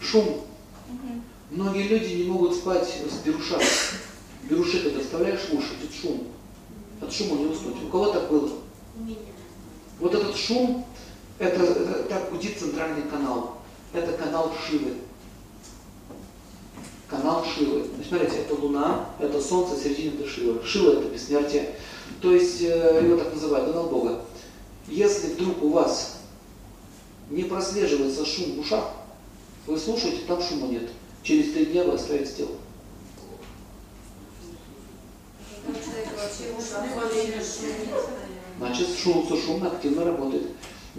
Шум. 0.00 0.42
Многие 1.50 1.88
люди 1.88 2.14
не 2.14 2.30
могут 2.30 2.54
спать 2.54 2.88
с 2.88 3.24
берушами. 3.24 3.64
Беруши, 4.44 4.82
когда 4.82 5.00
вставляешь 5.00 5.48
в 5.48 5.54
уши, 5.54 5.74
идет 5.80 5.94
шум. 5.94 6.28
От 7.00 7.12
шума 7.12 7.38
не 7.38 7.46
уснуть. 7.46 7.82
У 7.82 7.88
кого 7.88 8.12
так 8.12 8.30
было? 8.30 8.50
Вот 10.00 10.14
этот 10.14 10.36
шум, 10.36 10.86
это, 11.38 11.62
это 11.62 12.04
так 12.04 12.30
гудит 12.30 12.58
центральный 12.58 13.02
канал. 13.02 13.58
Это 13.92 14.12
канал 14.12 14.52
Шивы. 14.66 14.94
Канал. 17.08 17.42
Значит, 17.42 18.06
смотрите, 18.06 18.36
это 18.36 18.54
Луна, 18.54 19.06
это 19.18 19.40
Солнце, 19.40 19.82
середина 19.82 20.14
это 20.14 20.28
Шива. 20.28 20.62
Шива 20.64 20.92
это 20.92 21.08
бессмертие. 21.08 21.74
То 22.20 22.32
есть 22.32 22.60
э, 22.60 23.00
его 23.02 23.16
так 23.16 23.32
называют, 23.32 23.68
канал 23.68 23.88
Бога. 23.88 24.20
Если 24.88 25.28
вдруг 25.28 25.62
у 25.62 25.70
вас 25.70 26.20
не 27.30 27.44
прослеживается 27.44 28.26
шум 28.26 28.56
в 28.56 28.60
ушах, 28.60 28.90
вы 29.66 29.78
слушаете, 29.78 30.18
там 30.26 30.42
шума 30.42 30.66
нет. 30.66 30.90
Через 31.22 31.52
три 31.52 31.66
дня 31.66 31.84
вы 31.84 31.94
оставите 31.94 32.32
тело. 32.32 32.50
Значит, 38.58 38.88
шум, 38.96 39.26
шумно 39.28 39.68
активно 39.68 40.04
работает. 40.04 40.48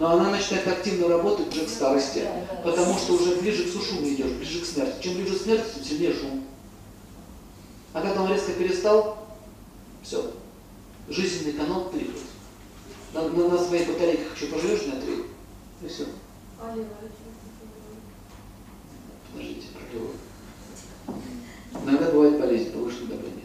Но 0.00 0.12
она 0.12 0.30
начинает 0.30 0.66
активно 0.66 1.08
работать 1.08 1.52
уже 1.52 1.66
к 1.66 1.68
старости, 1.68 2.26
потому 2.64 2.96
что 2.96 3.12
уже 3.12 3.36
ближе 3.36 3.64
к 3.64 3.70
сушуму 3.70 4.08
идешь, 4.08 4.30
ближе 4.30 4.62
к 4.62 4.64
смерти. 4.64 5.02
Чем 5.02 5.16
ближе 5.16 5.38
к 5.38 5.42
смерти, 5.42 5.74
тем 5.74 5.84
сильнее 5.84 6.14
шум. 6.14 6.42
А 7.92 8.00
когда 8.00 8.22
он 8.22 8.30
резко 8.30 8.52
перестал, 8.52 9.28
все, 10.02 10.32
жизненный 11.06 11.52
канал 11.52 11.90
перекрыт. 11.90 12.16
На, 13.12 13.28
на, 13.28 13.48
на 13.50 13.58
своих 13.58 13.88
батарейках 13.88 14.34
еще 14.34 14.46
поживешь 14.46 14.86
на 14.86 14.98
три, 15.02 15.24
и 15.82 15.86
все. 15.86 16.06
Подождите, 19.30 19.66
проклевываю. 19.74 20.14
Иногда 21.84 22.10
бывает 22.10 22.40
болезнь, 22.40 22.72
повышенное 22.72 23.18
давление. 23.18 23.39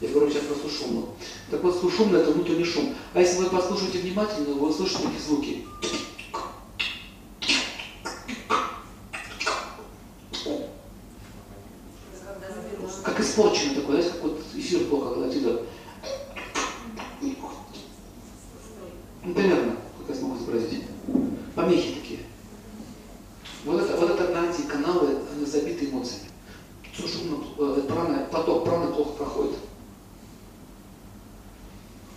Я 0.00 0.08
говорю 0.08 0.30
сейчас 0.30 0.44
про 0.44 0.54
сушумную. 0.54 1.08
Так 1.50 1.62
вот, 1.62 1.78
сушумно 1.78 2.16
это 2.16 2.30
внутренний 2.30 2.64
шум. 2.64 2.94
А 3.12 3.20
если 3.20 3.36
вы 3.38 3.50
послушаете 3.50 3.98
внимательно, 3.98 4.54
вы 4.54 4.68
услышите 4.68 5.02
такие 5.02 5.20
звуки. 5.20 5.66
Когда 12.24 12.48
заберешь. 12.48 12.94
Как 13.04 13.20
испорченный 13.20 13.74
такой, 13.74 13.96
знаете, 13.96 14.10
как 14.12 14.22
вот 14.22 14.40
эфир 14.54 14.84
плохо, 14.84 15.14
когда 15.14 15.28
идет. 15.38 15.62
Ну, 19.22 19.34
примерно, 19.34 19.76
как 19.98 20.08
я 20.08 20.14
смогу 20.14 20.38
изобразить. 20.38 20.84
Помехи 21.54 21.94
такие. 22.00 22.20
Вот 23.66 23.82
это, 23.82 23.98
вот 23.98 24.10
это, 24.10 24.26
знаете, 24.28 24.62
каналы 24.62 25.18
они 25.34 25.44
забиты 25.44 25.90
эмоциями. 25.90 26.30
Сушумно, 26.96 27.44
э, 27.58 27.82
прана, 27.86 28.26
поток 28.32 28.64
праны 28.64 28.92
плохо 28.92 29.10
проходит. 29.10 29.56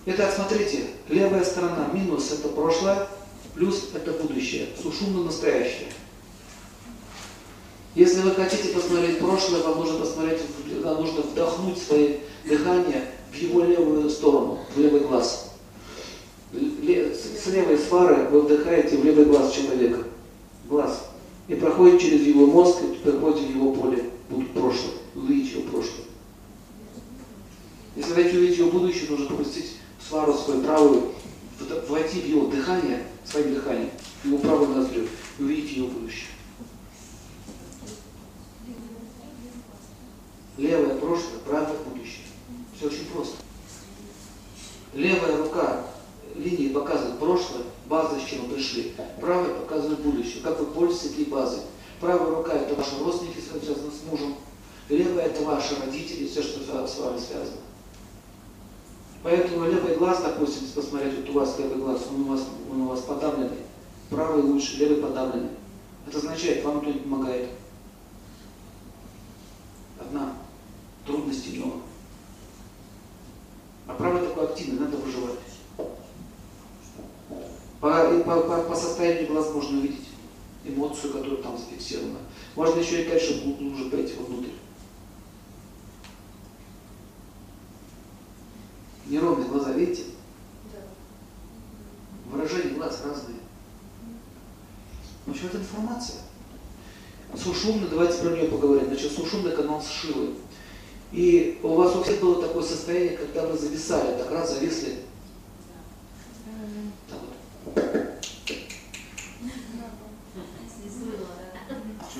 Итак, 0.05 0.33
смотрите, 0.35 0.87
левая 1.07 1.45
сторона 1.45 1.87
минус 1.93 2.29
это 2.33 2.49
прошлое, 2.49 3.07
плюс 3.55 3.91
это 3.93 4.11
будущее, 4.11 4.67
сушумно 4.81 5.23
настоящее. 5.23 5.87
Если 7.95 8.19
вы 8.19 8.31
хотите 8.43 8.69
посмотреть 8.69 9.19
прошлое, 9.19 9.63
вам 9.63 9.79
нужно 9.79 9.99
посмотреть, 9.99 10.41
вам 10.83 11.01
нужно 11.01 11.21
вдохнуть 11.21 11.77
свое 11.77 12.19
дыхание 12.45 13.05
в 13.31 13.35
его 13.35 13.63
левую 13.63 14.09
сторону, 14.09 14.59
в 14.75 14.79
левый 14.79 15.01
глаз. 15.01 15.51
С 16.51 17.47
левой 17.47 17.77
сфары 17.77 18.27
вы 18.29 18.41
вдыхаете 18.41 18.97
в 18.97 19.05
левый 19.05 19.25
глаз 19.25 19.53
человека, 19.53 20.03
глаз, 20.69 21.09
и 21.47 21.55
проходит 21.55 22.01
через 22.01 22.21
его 22.21 22.45
мозг, 22.45 22.79
и 22.81 22.95
проходит 22.97 23.47
в 23.47 23.55
его 23.55 23.73
поле, 23.73 24.09
прошлое, 24.53 24.93
вы 25.15 25.33
видите 25.33 25.59
его 25.59 25.69
прошлое. 25.69 26.05
Если 27.95 28.13
хотите 28.13 28.37
увидеть 28.37 28.57
его 28.57 28.71
будущее, 28.71 29.09
нужно 29.09 29.27
пропустить 29.27 29.77
свару 30.07 30.33
свою 30.33 30.61
правую, 30.61 31.11
войти 31.87 32.19
в 32.21 32.27
его 32.27 32.47
дыхание, 32.47 33.03
своим 33.23 33.53
дыханием, 33.53 33.89
в 34.23 34.27
его 34.27 34.37
правую 34.39 34.69
ноздрю, 34.69 35.07
и 35.39 35.43
увидеть 35.43 35.77
его 35.77 35.87
будущее. 35.87 36.27
Левое 40.57 40.95
прошлое, 40.97 41.39
правое 41.45 41.77
будущее. 41.85 42.25
Все 42.75 42.87
очень 42.87 43.05
просто. 43.07 43.37
Левая 44.93 45.37
рука 45.37 45.83
линии 46.35 46.69
показывает 46.69 47.17
прошлое, 47.17 47.63
база, 47.87 48.19
с 48.19 48.23
чем 48.23 48.45
вы 48.45 48.55
пришли. 48.55 48.93
Правая 49.19 49.53
показывает 49.55 49.99
будущее, 50.01 50.43
как 50.43 50.59
вы 50.59 50.67
пользуетесь 50.67 51.13
этой 51.13 51.25
базой. 51.25 51.61
Правая 51.99 52.35
рука 52.35 52.53
это 52.53 52.75
ваши 52.75 52.97
родственники, 52.99 53.39
связаны 53.39 53.91
с 53.91 54.09
мужем. 54.09 54.35
Левая 54.89 55.25
это 55.25 55.43
ваши 55.43 55.75
родители, 55.79 56.27
все, 56.27 56.43
что 56.43 56.59
с 56.59 56.97
вами 56.99 57.17
связано. 57.17 57.57
Поэтому 59.23 59.65
левый 59.65 59.95
глаз, 59.95 60.21
допустим, 60.21 60.63
если 60.63 60.81
посмотреть, 60.81 61.15
вот 61.17 61.29
у 61.29 61.33
вас 61.33 61.57
левый 61.57 61.77
глаз, 61.77 62.01
он 62.09 62.21
у 62.21 62.25
вас, 62.25 62.41
он 62.69 62.81
у 62.81 62.87
вас 62.89 62.99
подавленный, 63.01 63.57
правый 64.09 64.43
лучше, 64.43 64.77
левый 64.77 64.97
подавленный. 64.97 65.51
Это 66.05 66.17
означает, 66.17 66.63
вам 66.65 66.85
не 66.85 66.93
помогает. 66.93 67.49
Одна 69.97 70.33
трудности 71.05 71.57
много. 71.57 71.81
А 73.87 73.93
правый 73.93 74.21
такой 74.21 74.45
активный, 74.45 74.79
надо 74.79 74.97
выживать. 74.97 75.39
По, 77.79 78.23
по, 78.25 78.41
по, 78.41 78.61
по 78.63 78.75
состоянию 78.75 79.27
глаз 79.27 79.53
можно 79.53 79.79
увидеть 79.79 80.07
эмоцию, 80.63 81.11
которая 81.11 81.41
там 81.41 81.57
зафиксирована. 81.57 82.19
Можно 82.55 82.79
еще 82.79 83.01
и, 83.01 83.09
конечно, 83.09 83.41
глубже 83.41 83.89
пойти 83.89 84.13
вовнутрь. 84.15 84.51
Неровные 89.07 89.49
глаза, 89.49 89.73
видите? 89.73 90.03
Да. 90.71 90.79
Выражения 92.31 92.75
глаз 92.75 93.01
разные. 93.05 93.39
В 95.25 95.31
общем, 95.31 95.47
это 95.47 95.57
информация. 95.57 96.21
Сушумно, 97.35 97.87
давайте 97.87 98.21
про 98.21 98.29
нее 98.29 98.45
поговорим. 98.45 98.85
Значит, 98.85 99.11
сушумный 99.11 99.55
канал 99.55 99.81
с 99.81 99.89
Шивой. 99.89 100.35
И 101.13 101.59
у 101.61 101.67
вас 101.75 101.95
у 101.95 102.01
всех 102.01 102.19
было 102.21 102.41
такое 102.41 102.63
состояние, 102.63 103.17
когда 103.17 103.45
вы 103.45 103.55
зависали, 103.55 104.17
так 104.17 104.31
раз 104.31 104.55
зависли. 104.55 104.95
Так 107.07 107.19
вот. 107.21 107.83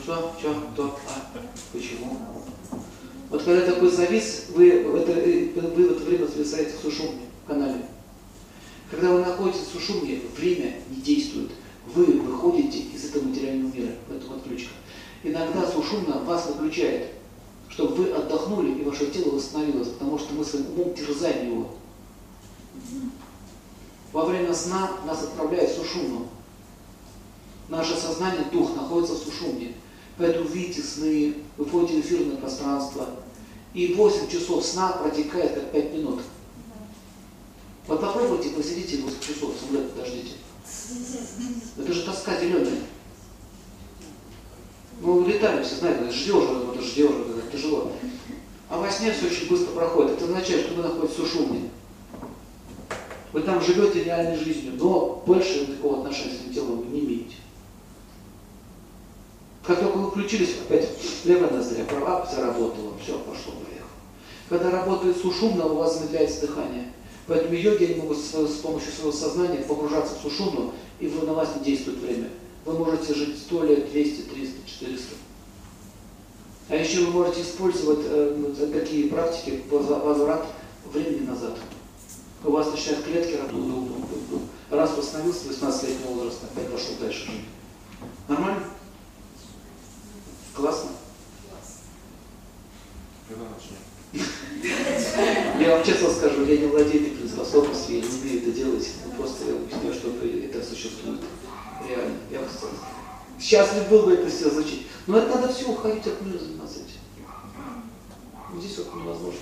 Что? 0.03 0.35
Что? 0.39 0.63
Кто? 0.73 0.99
А? 1.07 1.39
Почему? 1.71 2.19
Вот 3.31 3.41
когда 3.41 3.65
такой 3.65 3.89
завис, 3.89 4.45
вы 4.49 4.83
в 4.83 4.95
это, 4.95 5.11
вы 5.11 5.87
в 5.87 5.91
это 5.93 6.03
время 6.03 6.27
зависаете 6.27 6.77
в 6.77 6.81
сушумне, 6.81 7.25
в 7.43 7.47
канале. 7.47 7.87
Когда 8.91 9.11
вы 9.11 9.21
находитесь 9.21 9.61
в 9.61 9.71
сушумне, 9.71 10.21
время 10.37 10.75
не 10.91 11.01
действует. 11.01 11.49
Вы 11.95 12.05
выходите 12.19 12.77
из 12.77 13.05
этого 13.05 13.23
материального 13.23 13.73
мира, 13.73 13.91
поэтому 14.07 14.35
отключка. 14.35 14.73
Иногда 15.23 15.65
сушумно 15.65 16.19
вас 16.19 16.45
выключает, 16.45 17.07
чтобы 17.69 17.95
вы 17.95 18.12
отдохнули 18.53 18.79
и 18.79 18.83
ваше 18.83 19.07
тело 19.07 19.35
восстановилось, 19.35 19.89
потому 19.89 20.19
что 20.19 20.33
мы 20.33 20.45
своим 20.45 20.67
умом 20.73 20.93
терзаем 20.93 21.51
его. 21.51 21.69
Во 24.11 24.25
время 24.25 24.53
сна 24.53 24.91
нас 25.05 25.23
отправляет 25.23 25.71
в 25.71 25.77
сушумну. 25.77 26.27
Наше 27.69 27.95
сознание, 27.95 28.45
дух 28.51 28.75
находится 28.75 29.15
в 29.15 29.19
сушумне. 29.19 29.73
Поэтому 30.17 30.47
видите 30.47 30.83
сны, 30.83 31.35
выходите 31.57 32.01
в 32.01 32.05
эфирное 32.05 32.37
пространство. 32.37 33.07
И 33.73 33.95
8 33.95 34.29
часов 34.29 34.63
сна 34.63 34.91
протекает 34.91 35.55
как 35.55 35.71
5 35.71 35.93
минут. 35.93 36.21
Вот 37.87 37.99
попробуйте, 37.99 38.49
посидите 38.49 38.97
8 39.01 39.19
часов, 39.19 39.55
самолет 39.59 39.91
подождите. 39.91 40.33
Это 41.77 41.93
же 41.93 42.03
тоска 42.03 42.39
зеленая. 42.39 42.79
Ну, 45.01 45.27
летаем 45.27 45.63
все, 45.63 45.75
знаете, 45.75 46.11
ждешь, 46.11 46.45
вот 46.47 46.79
ждешь, 46.79 47.09
вот 47.09 47.39
это 47.39 47.51
тяжело. 47.51 47.91
А 48.69 48.77
во 48.77 48.89
сне 48.89 49.11
все 49.11 49.27
очень 49.27 49.49
быстро 49.49 49.71
проходит. 49.71 50.13
Это 50.13 50.25
означает, 50.25 50.65
что 50.65 50.75
вы 50.75 50.83
находитесь 50.83 51.15
в 51.15 51.21
сушумне. 51.21 51.69
Вы 53.31 53.41
там 53.41 53.61
живете 53.61 54.03
реальной 54.03 54.37
жизнью, 54.37 54.73
но 54.77 55.23
больше 55.25 55.65
такого 55.65 55.99
отношения 55.99 56.33
с 56.33 56.41
этим 56.41 56.53
телом 56.53 56.81
вы 56.81 56.85
не 56.87 56.99
имеете. 57.01 57.35
Как 59.65 59.79
только 59.79 59.97
вы 59.97 60.11
включились, 60.11 60.57
опять 60.67 60.89
левая 61.23 61.49
ноздря, 61.49 61.85
права 61.85 62.29
заработала, 62.29 62.93
все, 63.01 63.17
пошло, 63.19 63.53
поехало. 63.53 63.89
Когда 64.49 64.71
работает 64.71 65.17
сушумно, 65.17 65.65
у 65.65 65.77
вас 65.77 65.97
замедляется 65.97 66.41
дыхание. 66.41 66.91
Поэтому 67.27 67.55
йоги 67.55 67.85
они 67.85 67.95
могут 67.95 68.17
с, 68.17 68.33
с 68.33 68.57
помощью 68.57 68.91
своего 68.91 69.13
сознания 69.13 69.59
погружаться 69.59 70.15
в 70.15 70.21
сушумну, 70.21 70.73
и 70.99 71.07
вы, 71.07 71.25
на 71.25 71.33
вас 71.33 71.55
не 71.57 71.63
действует 71.63 71.99
время. 71.99 72.29
Вы 72.65 72.77
можете 72.77 73.13
жить 73.13 73.37
100 73.37 73.63
лет, 73.63 73.91
200, 73.91 74.21
300, 74.23 74.69
400. 74.69 75.05
А 76.69 76.75
еще 76.75 77.05
вы 77.05 77.11
можете 77.11 77.41
использовать 77.41 78.05
э, 78.05 78.69
такие 78.73 79.09
практики, 79.09 79.63
возврат 79.69 80.45
времени 80.91 81.27
назад. 81.27 81.57
У 82.43 82.51
вас 82.51 82.71
начинают 82.71 83.05
клетки 83.05 83.35
работать. 83.35 83.61
Раз 84.69 84.97
восстановился 84.97 85.49
18-летнего 85.49 86.13
возраста, 86.13 86.47
опять 86.51 86.71
пошел 86.71 86.95
дальше 86.99 87.25
жить. 87.25 87.45
Нормально? 88.27 88.63
Классно? 90.53 90.89
Я 95.59 95.75
вам 95.75 95.83
честно 95.83 96.09
скажу, 96.09 96.45
я 96.45 96.57
не 96.57 96.67
владею 96.67 97.05
такими 97.05 97.27
способностями, 97.27 97.95
я 97.95 98.01
не 98.01 98.07
умею 98.07 98.41
это 98.41 98.51
делать. 98.51 98.89
Ну, 99.05 99.11
просто 99.13 99.45
я 99.45 99.55
объясняю, 99.55 99.93
что 99.93 100.09
это 100.09 100.65
существует. 100.65 101.21
Реально. 101.87 102.17
Я 102.31 102.39
бы 102.39 102.45
счастлив 103.39 103.89
был 103.89 104.03
бы 104.03 104.13
это 104.13 104.29
все 104.29 104.49
изучить. 104.49 104.87
Но 105.07 105.17
это 105.17 105.35
надо 105.35 105.53
все 105.53 105.69
уходить 105.69 106.07
от 106.07 106.21
мира 106.21 106.37
заниматься 106.37 106.79
этим. 106.79 108.59
Здесь 108.59 108.77
вот 108.77 108.95
невозможно. 108.95 109.39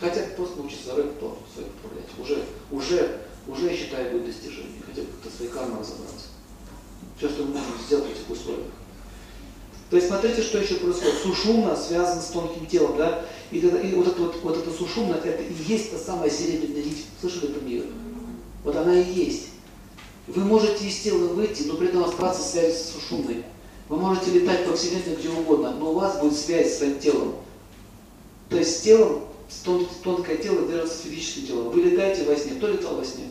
Хотя 0.00 0.22
бы 0.22 0.30
просто 0.36 0.56
научиться 0.58 0.84
свой 0.84 1.02
управлять. 1.04 2.08
Уже, 2.18 2.44
уже, 2.70 3.20
уже, 3.46 3.70
я 3.70 3.76
считаю, 3.76 4.12
будет 4.12 4.26
достижение. 4.26 4.82
Хотя 4.86 5.02
бы 5.02 5.08
как-то 5.08 5.36
своей 5.36 5.50
кармой 5.52 5.80
разобраться. 5.80 6.26
Все, 7.18 7.28
что 7.28 7.42
мы 7.44 7.50
можем 7.50 7.78
сделать 7.86 8.06
в 8.06 8.10
этих 8.10 8.30
условиях. 8.30 8.66
То 9.90 9.96
есть 9.96 10.08
смотрите, 10.08 10.42
что 10.42 10.58
еще 10.58 10.76
происходит. 10.76 11.14
Сушумна 11.22 11.76
связана 11.76 12.22
с 12.22 12.28
тонким 12.28 12.66
телом, 12.66 12.96
да? 12.96 13.26
И, 13.50 13.58
и 13.58 13.94
вот 13.94 14.08
это 14.08 14.22
вот, 14.22 14.36
вот 14.42 14.56
это 14.56 14.70
сушумна, 14.70 15.16
это 15.16 15.42
и 15.42 15.52
есть 15.68 15.92
та 15.92 15.98
самая 15.98 16.30
серебряная 16.30 16.82
нить. 16.82 17.06
Слышали 17.20 17.52
про 17.52 17.60
нее? 17.60 17.84
Вот 18.64 18.74
она 18.74 18.98
и 18.98 19.12
есть. 19.12 19.48
Вы 20.28 20.44
можете 20.44 20.86
из 20.86 21.00
тела 21.00 21.28
выйти, 21.28 21.64
но 21.64 21.74
при 21.74 21.88
этом 21.88 22.04
оставаться 22.04 22.42
связь 22.42 22.78
с 22.80 22.92
сушумной. 22.92 23.44
Вы 23.88 23.96
можете 23.96 24.30
летать 24.30 24.64
по 24.66 24.76
вселенной 24.76 25.16
где 25.16 25.28
угодно, 25.28 25.72
но 25.72 25.90
у 25.90 25.94
вас 25.94 26.18
будет 26.20 26.36
связь 26.36 26.74
с 26.74 26.78
своим 26.78 26.98
телом. 27.00 27.34
То 28.48 28.56
есть 28.56 28.78
с 28.78 28.80
телом, 28.82 29.24
тон, 29.64 29.86
тонкое 30.02 30.36
тело 30.36 30.66
держится 30.68 30.98
с 30.98 31.00
физическим 31.02 31.46
телом. 31.46 31.70
Вы 31.70 31.82
летаете 31.82 32.24
во 32.24 32.36
сне. 32.36 32.52
Кто 32.52 32.68
летал 32.68 32.96
во 32.96 33.04
сне? 33.04 33.24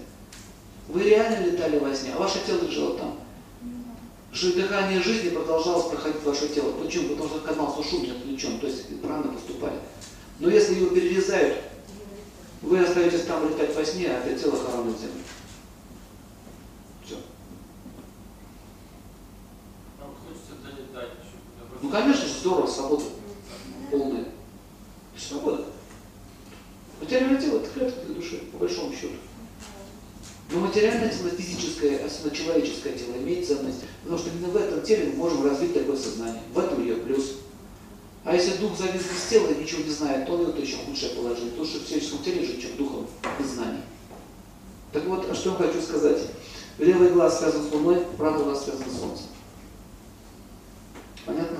Вы 0.89 1.03
реально 1.03 1.45
летали 1.45 1.79
во 1.79 1.95
сне, 1.95 2.11
а 2.13 2.19
ваше 2.19 2.39
тело 2.45 2.61
лежало 2.61 2.97
там. 2.97 3.17
Дыхание 4.33 5.01
жизни 5.01 5.29
продолжалось 5.29 5.87
проходить 5.89 6.21
в 6.21 6.25
ваше 6.25 6.47
тело. 6.49 6.71
Почему? 6.71 7.09
Потому 7.09 7.29
что 7.29 7.39
канал 7.39 7.73
сушумный 7.75 8.11
отключен, 8.11 8.59
то 8.59 8.67
есть 8.67 9.01
правильно 9.01 9.33
поступали. 9.33 9.75
Но 10.39 10.49
если 10.49 10.75
его 10.75 10.87
перерезают, 10.87 11.57
вы 12.61 12.79
остаетесь 12.79 13.23
там 13.25 13.47
летать 13.47 13.75
во 13.75 13.83
сне, 13.85 14.07
а 14.07 14.25
это 14.25 14.39
тело 14.39 14.57
хоронит 14.57 14.97
землю. 14.99 15.21
Все. 17.05 17.15
А 19.99 20.07
вот 20.07 20.15
хочется 20.25 20.61
долетать 20.63 21.09
еще. 21.19 21.37
куда 21.43 21.63
Ну, 21.63 21.67
просто- 21.69 21.80
конечно 21.91 22.25
же, 22.25 22.33
здорово, 22.39 22.67
свобода 22.67 23.03
полная. 23.91 24.25
Свобода. 25.17 25.65
Материальное 26.99 27.39
тело– 27.39 27.59
это 27.59 27.69
клетка 27.69 28.05
для 28.05 28.15
души, 28.15 28.37
по 28.51 28.57
большому 28.57 28.93
счету. 28.93 29.15
Но 30.51 30.59
материальное 30.59 31.09
тело, 31.09 31.29
физическое, 31.29 32.05
особенно 32.05 32.35
человеческое 32.35 32.93
тело, 32.93 33.15
имеет 33.17 33.47
ценность, 33.47 33.81
потому 34.03 34.19
что 34.19 34.29
именно 34.29 34.47
в 34.49 34.57
этом 34.57 34.81
теле 34.81 35.11
мы 35.11 35.15
можем 35.15 35.45
развить 35.45 35.73
такое 35.73 35.95
сознание. 35.95 36.41
В 36.53 36.59
этом 36.59 36.81
ее 36.81 36.95
плюс. 36.95 37.37
А 38.23 38.35
если 38.35 38.57
дух 38.57 38.77
завис 38.77 39.03
без 39.03 39.29
тела 39.29 39.47
и 39.49 39.61
ничего 39.61 39.83
не 39.83 39.89
знает, 39.89 40.27
то 40.27 40.41
это 40.41 40.61
еще 40.61 40.77
худшее 40.77 41.15
положение. 41.15 41.51
Потому 41.51 41.67
что 41.67 41.79
в 41.79 41.83
физическом 41.83 42.23
теле 42.23 42.45
жить, 42.45 42.61
чем 42.61 42.75
духом, 42.77 43.07
без 43.39 43.47
знаний. 43.47 43.81
Так 44.91 45.05
вот, 45.05 45.27
а 45.29 45.33
что 45.33 45.51
я 45.51 45.55
хочу 45.55 45.81
сказать. 45.81 46.21
Левый 46.77 47.09
глаз 47.11 47.39
связан 47.39 47.67
с 47.67 47.71
Луной, 47.71 48.05
правый 48.17 48.43
глаз 48.43 48.65
связан 48.65 48.89
с 48.89 48.99
Солнцем. 48.99 49.25
Понятно? 51.25 51.59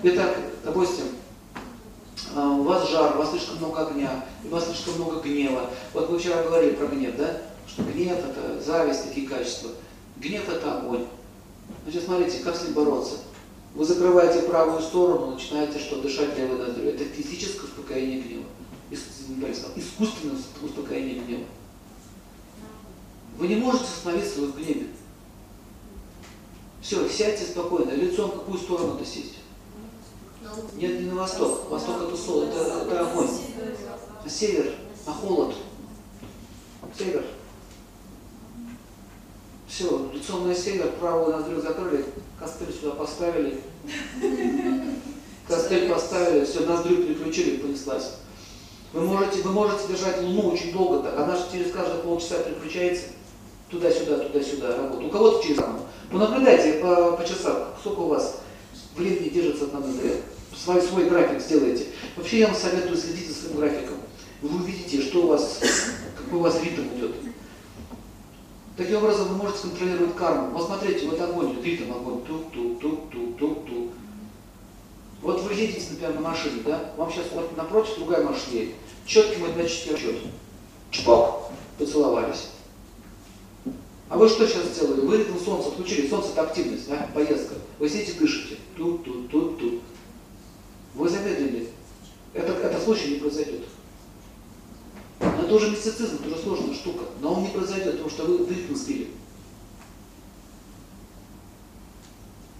Итак, 0.00 0.38
допустим, 0.64 1.06
а, 2.36 2.50
у 2.50 2.62
вас 2.62 2.88
жар, 2.88 3.16
у 3.16 3.18
вас 3.18 3.30
слишком 3.30 3.56
много 3.56 3.88
огня, 3.88 4.24
у 4.44 4.48
вас 4.48 4.66
слишком 4.66 4.94
много 4.94 5.20
гнева. 5.20 5.70
Вот 5.92 6.08
мы 6.08 6.18
вчера 6.18 6.42
говорили 6.44 6.76
про 6.76 6.86
гнев, 6.86 7.16
да? 7.16 7.42
Что 7.66 7.82
гнев 7.82 8.18
это 8.18 8.62
зависть, 8.62 9.08
такие 9.08 9.26
качества. 9.26 9.70
Гнев 10.18 10.48
это 10.48 10.78
огонь. 10.78 11.06
Значит, 11.82 12.04
смотрите, 12.04 12.38
как 12.44 12.54
с 12.54 12.62
ним 12.62 12.74
бороться. 12.74 13.16
Вы 13.74 13.84
закрываете 13.84 14.46
правую 14.46 14.80
сторону, 14.80 15.32
начинаете 15.32 15.80
что, 15.80 16.00
дышать 16.00 16.38
левой 16.38 16.58
ноздрю. 16.58 16.90
Это 16.90 17.04
физическое 17.04 17.66
успокоение 17.66 18.20
гнева. 18.20 18.44
Искусственное 18.90 20.36
успокоение 20.62 21.20
гнева. 21.20 21.44
Вы 23.36 23.48
не 23.48 23.56
можете 23.56 23.84
остановиться 23.84 24.42
в 24.42 24.56
гневе. 24.56 24.86
Все, 26.80 27.08
сядьте 27.08 27.44
спокойно. 27.44 27.90
Лицом 27.90 28.30
в 28.30 28.34
какую 28.34 28.58
сторону-то 28.58 29.04
сесть? 29.04 29.37
Нет, 30.74 31.00
не 31.00 31.10
на 31.10 31.22
восток. 31.22 31.70
Восток 31.70 32.02
это 32.02 32.16
сол, 32.16 32.44
это, 32.44 32.58
это 32.58 33.10
огонь. 33.10 33.28
На 34.24 34.30
север, 34.30 34.74
на 35.06 35.12
холод. 35.12 35.54
Север. 36.96 37.24
Все, 39.66 40.10
лицом 40.12 40.48
на 40.48 40.54
север, 40.54 40.92
правую 40.98 41.36
ноздрю 41.36 41.60
закрыли, 41.60 42.04
костыль 42.38 42.72
сюда 42.72 42.92
поставили. 42.92 43.60
Костыль 45.46 45.88
поставили, 45.88 46.44
все, 46.44 46.60
ноздрю 46.60 46.96
переключили, 46.96 47.58
понеслась. 47.58 48.14
Вы 48.92 49.02
можете, 49.02 49.42
вы 49.42 49.52
можете 49.52 49.88
держать 49.88 50.22
Луну 50.22 50.50
очень 50.50 50.72
долго 50.72 51.02
так. 51.02 51.18
Она 51.18 51.36
же 51.36 51.44
через 51.52 51.72
каждые 51.72 52.02
полчаса 52.02 52.42
переключается 52.42 53.04
туда-сюда, 53.70 54.18
туда-сюда 54.18 54.76
работа. 54.76 55.04
У 55.04 55.10
кого-то 55.10 55.42
через 55.46 55.58
одну. 55.58 55.80
Понаблюдайте 56.10 56.80
по, 56.80 57.12
по 57.12 57.24
часам, 57.24 57.68
сколько 57.80 58.00
у 58.00 58.08
вас 58.08 58.40
времени 58.96 59.28
держится 59.28 59.64
одна 59.64 59.80
ноздре. 59.80 60.22
Свой, 60.64 60.82
свой 60.82 61.08
график 61.08 61.40
сделайте. 61.40 61.86
Вообще 62.16 62.40
я 62.40 62.48
вам 62.48 62.56
советую 62.56 62.96
следить 62.96 63.28
за 63.28 63.34
своим 63.34 63.58
графиком. 63.58 63.96
Вы 64.42 64.56
увидите, 64.56 65.00
что 65.02 65.24
у 65.24 65.26
вас, 65.28 65.60
какой 66.16 66.38
у 66.38 66.42
вас 66.42 66.60
ритм 66.62 66.82
идет. 66.96 67.12
Таким 68.76 68.96
образом 68.98 69.28
вы 69.28 69.36
можете 69.36 69.62
контролировать 69.62 70.16
карму. 70.16 70.50
Вот 70.50 70.66
смотрите, 70.66 71.06
вот 71.06 71.20
огонь, 71.20 71.54
вот 71.54 71.64
ритм 71.64 71.92
огонь. 71.92 72.22
Тук-тук-тук-тук-тук-тук. 72.24 73.92
Вот 75.22 75.42
вы 75.42 75.54
едете, 75.54 75.86
например, 75.90 76.14
на 76.14 76.20
машине, 76.20 76.62
да? 76.64 76.92
Вам 76.96 77.10
сейчас 77.10 77.26
вот 77.32 77.56
напротив 77.56 77.96
другая 77.96 78.24
машина 78.24 78.54
едет. 78.54 78.74
Четкий 79.06 79.40
математический 79.40 79.92
расчет. 79.92 80.16
Чпок. 80.90 81.50
Поцеловались. 81.76 82.48
А 84.08 84.16
вы 84.16 84.28
что 84.28 84.46
сейчас 84.46 84.66
сделали? 84.66 85.00
Вы 85.00 85.18
ритм 85.18 85.38
солнца 85.44 85.70
включили. 85.70 86.08
Солнце 86.08 86.30
это 86.30 86.42
активность, 86.42 86.88
да? 86.88 87.08
Поездка. 87.14 87.54
Вы 87.78 87.88
сидите, 87.88 88.12
дышите. 88.12 88.56
Тут-тут-тут-тут. 88.76 89.47
Вы 89.47 89.47
Случай 92.98 93.14
не 93.14 93.20
произойдет. 93.20 93.60
Это 95.20 95.54
уже 95.54 95.70
мистицизм, 95.70 96.18
это 96.26 96.40
сложная 96.40 96.74
штука. 96.74 97.04
Но 97.20 97.34
он 97.34 97.42
не 97.42 97.48
произойдет, 97.48 97.92
потому 97.92 98.10
что 98.10 98.24
вы 98.24 98.52
ритм 98.52 98.74
сбили. 98.74 99.10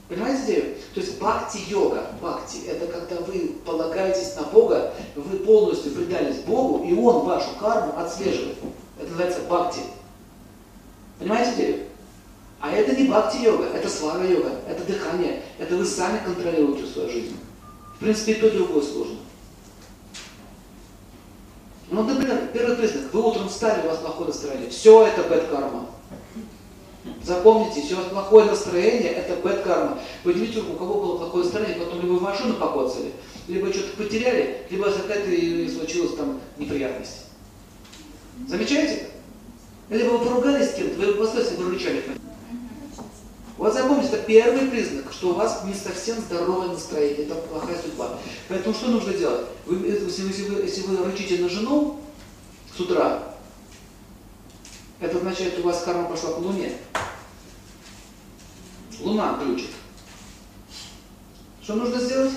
Понимаете 0.09 0.45
идею? 0.45 0.77
То 0.95 1.01
есть 1.01 1.19
бхакти-йога, 1.19 2.13
бхакти, 2.21 2.67
это 2.67 2.87
когда 2.87 3.17
вы 3.17 3.57
полагаетесь 3.65 4.37
на 4.37 4.45
Бога, 4.45 4.95
вы 5.17 5.39
полностью 5.39 5.93
предались 5.93 6.39
Богу, 6.39 6.85
и 6.85 6.95
Он 6.95 7.27
вашу 7.27 7.55
карму 7.61 7.99
отслеживает. 7.99 8.57
Это 8.99 9.11
называется 9.11 9.41
бхакти. 9.43 9.81
Понимаете 11.19 11.55
идею? 11.57 11.87
А 12.61 12.71
это 12.71 12.97
не 12.97 13.09
бхакти-йога, 13.09 13.67
это 13.67 13.89
свара-йога, 13.89 14.53
это 14.67 14.85
дыхание, 14.85 15.43
это 15.59 15.77
вы 15.77 15.85
сами 15.85 16.25
контролируете 16.25 16.87
свою 16.87 17.11
жизнь. 17.11 17.37
В 17.97 17.99
принципе, 17.99 18.33
и 18.33 18.35
то, 18.37 18.47
и 18.47 18.51
другое 18.53 18.83
сложно. 18.83 19.17
Ну, 21.91 22.03
например, 22.03 22.51
первый 22.53 22.77
признак. 22.77 23.13
Вы 23.13 23.23
утром 23.23 23.49
встали, 23.49 23.87
у 23.87 23.91
вас 23.91 23.99
плохое 23.99 24.29
настроение. 24.29 24.71
Все 24.71 25.07
это 25.07 25.23
бэт-карма. 25.23 25.87
Запомните, 27.23 27.83
все 27.83 27.97
плохое 28.11 28.47
настроение– 28.47 29.11
это 29.15 29.37
бэт-карма. 29.41 29.99
Поднимите 30.23 30.61
руку, 30.61 30.73
у 30.73 30.77
кого 30.77 31.01
было 31.01 31.19
плохое 31.19 31.45
настроение, 31.45 31.77
потом 31.77 32.03
либо 32.03 32.21
машину 32.21 32.55
покоцали, 32.55 33.13
либо 33.49 33.73
что-то 33.73 33.97
потеряли, 33.97 34.67
либо 34.71 34.91
какая-то 34.91 35.73
случилась 35.73 36.15
там 36.15 36.41
неприятность. 36.59 37.27
Замечаете? 38.47 39.09
Либо 39.89 40.11
вы 40.11 40.27
поругались 40.27 40.71
с 40.71 40.75
кем-то, 40.75 40.99
вы 40.99 41.15
послушайте, 41.15 41.57
вы 41.57 41.71
рычали. 41.71 42.05
Вот 43.59 43.75
запомните, 43.75 44.15
это 44.15 44.23
первый 44.23 44.69
признак, 44.69 45.13
что 45.13 45.31
у 45.31 45.35
вас 45.35 45.65
не 45.65 45.75
совсем 45.75 46.21
здоровое 46.21 46.69
настроение, 46.69 47.27
это 47.27 47.35
плохая 47.35 47.77
судьба. 47.83 48.17
Поэтому 48.49 48.73
что 48.73 48.87
нужно 48.87 49.13
делать? 49.13 49.47
Вы, 49.67 49.85
если, 49.85 50.23
вы, 50.23 50.29
если, 50.29 50.43
вы, 50.45 50.63
если 50.63 50.83
вы 50.83 51.05
рычите 51.05 51.43
на 51.43 51.49
жену 51.49 52.01
с 52.77 52.79
утра, 52.79 53.35
это 55.01 55.19
означает, 55.19 55.59
у 55.59 55.63
вас 55.63 55.83
карма 55.83 56.09
пошла 56.09 56.31
по 56.31 56.39
Луне. 56.39 56.73
Луна 59.01 59.41
ключит. 59.43 59.71
Что 61.61 61.75
нужно 61.75 62.01
сделать? 62.01 62.33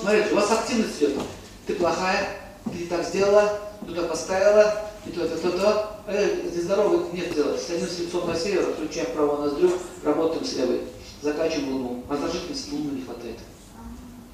Смотрите, 0.00 0.32
у 0.32 0.36
вас 0.36 0.50
активность 0.50 0.98
идет. 0.98 1.18
Ты 1.66 1.76
плохая, 1.76 2.28
ты 2.70 2.86
так 2.86 3.06
сделала, 3.06 3.58
туда 3.86 4.02
поставила, 4.02 4.90
и 5.06 5.10
то, 5.10 5.26
то, 5.26 5.99
Э, 6.06 6.50
ты 6.50 6.62
здоровый, 6.62 7.12
нет 7.12 7.34
делать. 7.34 7.60
Садимся 7.60 8.02
лицом 8.02 8.26
на 8.26 8.34
север, 8.34 8.72
включаем 8.72 9.12
правую 9.12 9.42
ноздрю, 9.42 9.72
работаем 10.02 10.44
с 10.44 10.52
левой. 10.54 10.82
Закачиваем 11.22 11.72
луну. 11.72 12.04
Раздражительности 12.08 12.70
луны 12.70 12.92
не 12.92 13.02
хватает. 13.02 13.38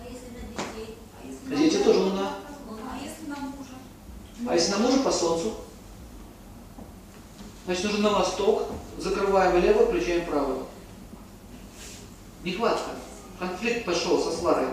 А 0.00 0.04
если 0.04 0.30
на 0.30 0.40
детей? 0.50 0.96
А 1.22 1.54
если 1.54 1.70
дети 1.70 1.82
тоже 1.82 1.98
луна. 1.98 2.36
А 2.68 2.98
если 3.02 3.28
на 3.28 3.36
мужа? 3.36 4.48
А 4.48 4.54
если 4.54 4.72
на 4.72 4.78
мужа 4.78 4.98
по 5.00 5.10
солнцу? 5.10 5.54
Значит, 7.66 7.84
нужно 7.84 8.10
на 8.10 8.18
восток, 8.20 8.68
закрываем 8.96 9.60
левую, 9.60 9.88
включаем 9.88 10.24
правую. 10.24 10.66
Нехватка. 12.44 12.92
Конфликт 13.40 13.84
пошел 13.84 14.22
со 14.22 14.30
сварой. 14.30 14.68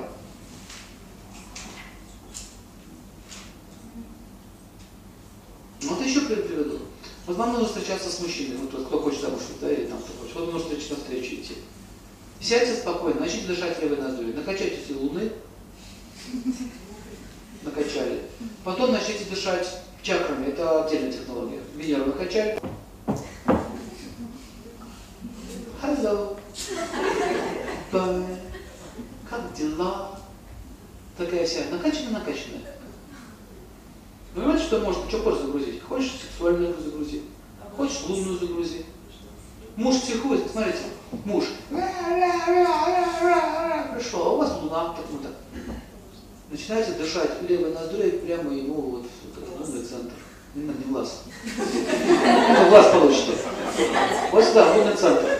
Вот 5.81 6.05
еще 6.05 6.21
приведу. 6.21 6.82
Вот 7.25 7.37
вам 7.37 7.53
нужно 7.53 7.67
встречаться 7.67 8.09
с 8.09 8.19
мужчиной, 8.19 8.57
вот, 8.57 8.73
вот 8.73 8.87
кто 8.87 8.99
хочет 8.99 9.21
замуж, 9.21 9.41
да, 9.61 9.71
или 9.71 9.85
там 9.85 9.97
кто 9.99 10.11
хочет. 10.19 10.35
Вот 10.35 10.45
вы 10.47 10.51
можете 10.51 10.93
на 10.93 10.97
встречу 10.97 11.35
идти. 11.35 11.55
Сядьте 12.41 12.75
спокойно, 12.75 13.21
начните 13.21 13.47
дышать 13.47 13.81
левой 13.81 13.97
ноздрю, 13.97 14.33
накачайте 14.33 14.79
все 14.83 14.95
луны, 14.95 15.31
накачали. 17.61 18.23
Потом 18.65 18.91
начните 18.91 19.23
дышать 19.29 19.81
чакрами, 20.01 20.47
это 20.47 20.83
отдельная 20.85 21.13
технология. 21.13 21.61
Венеру 21.75 22.07
накачали. 22.07 22.59
Hello. 25.81 26.37
Bye. 27.91 28.37
Как 29.29 29.53
дела? 29.53 30.19
Такая 31.17 31.45
вся 31.45 31.61
накачанная, 31.71 32.19
накачанная. 32.19 32.61
Понимаете, 34.33 34.63
что 34.63 34.79
можно, 34.79 35.07
что 35.07 35.19
хочешь 35.19 35.41
загрузить? 35.41 35.83
Хочешь 35.83 36.11
сексуальную 36.21 36.75
загрузи, 36.81 37.21
хочешь 37.77 38.03
лунную 38.07 38.39
загрузи. 38.39 38.85
Муж 39.75 40.01
психует, 40.01 40.49
смотрите, 40.51 40.79
муж. 41.25 41.45
Пришел, 43.93 44.21
а 44.21 44.29
у 44.33 44.37
вас 44.37 44.61
луна 44.61 44.95
так-то. 44.95 45.29
Начинаете 46.49 46.91
дышать 46.93 47.41
левой 47.47 47.73
ноздрой 47.73 48.11
прямо 48.11 48.53
ему 48.53 48.73
вот 48.73 49.05
в 49.05 49.61
лунный 49.61 49.83
центр. 49.83 50.13
Не 50.53 50.65
надо, 50.65 50.79
не 50.79 50.85
глаз. 50.91 51.23
Это 51.57 52.69
глаз 52.69 52.91
получите. 52.91 53.31
Вот 54.31 54.43
сюда, 54.43 54.75
лунный 54.75 54.95
центр. 54.95 55.39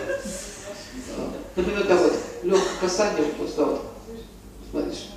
Например, 1.56 1.86
так 1.86 1.99
вот, 1.99 2.13
легкое 2.41 2.79
касание, 2.82 3.25
вот 3.38 3.49
сюда 3.49 3.65
вот. 3.65 3.82
Смотришь. 4.71 5.10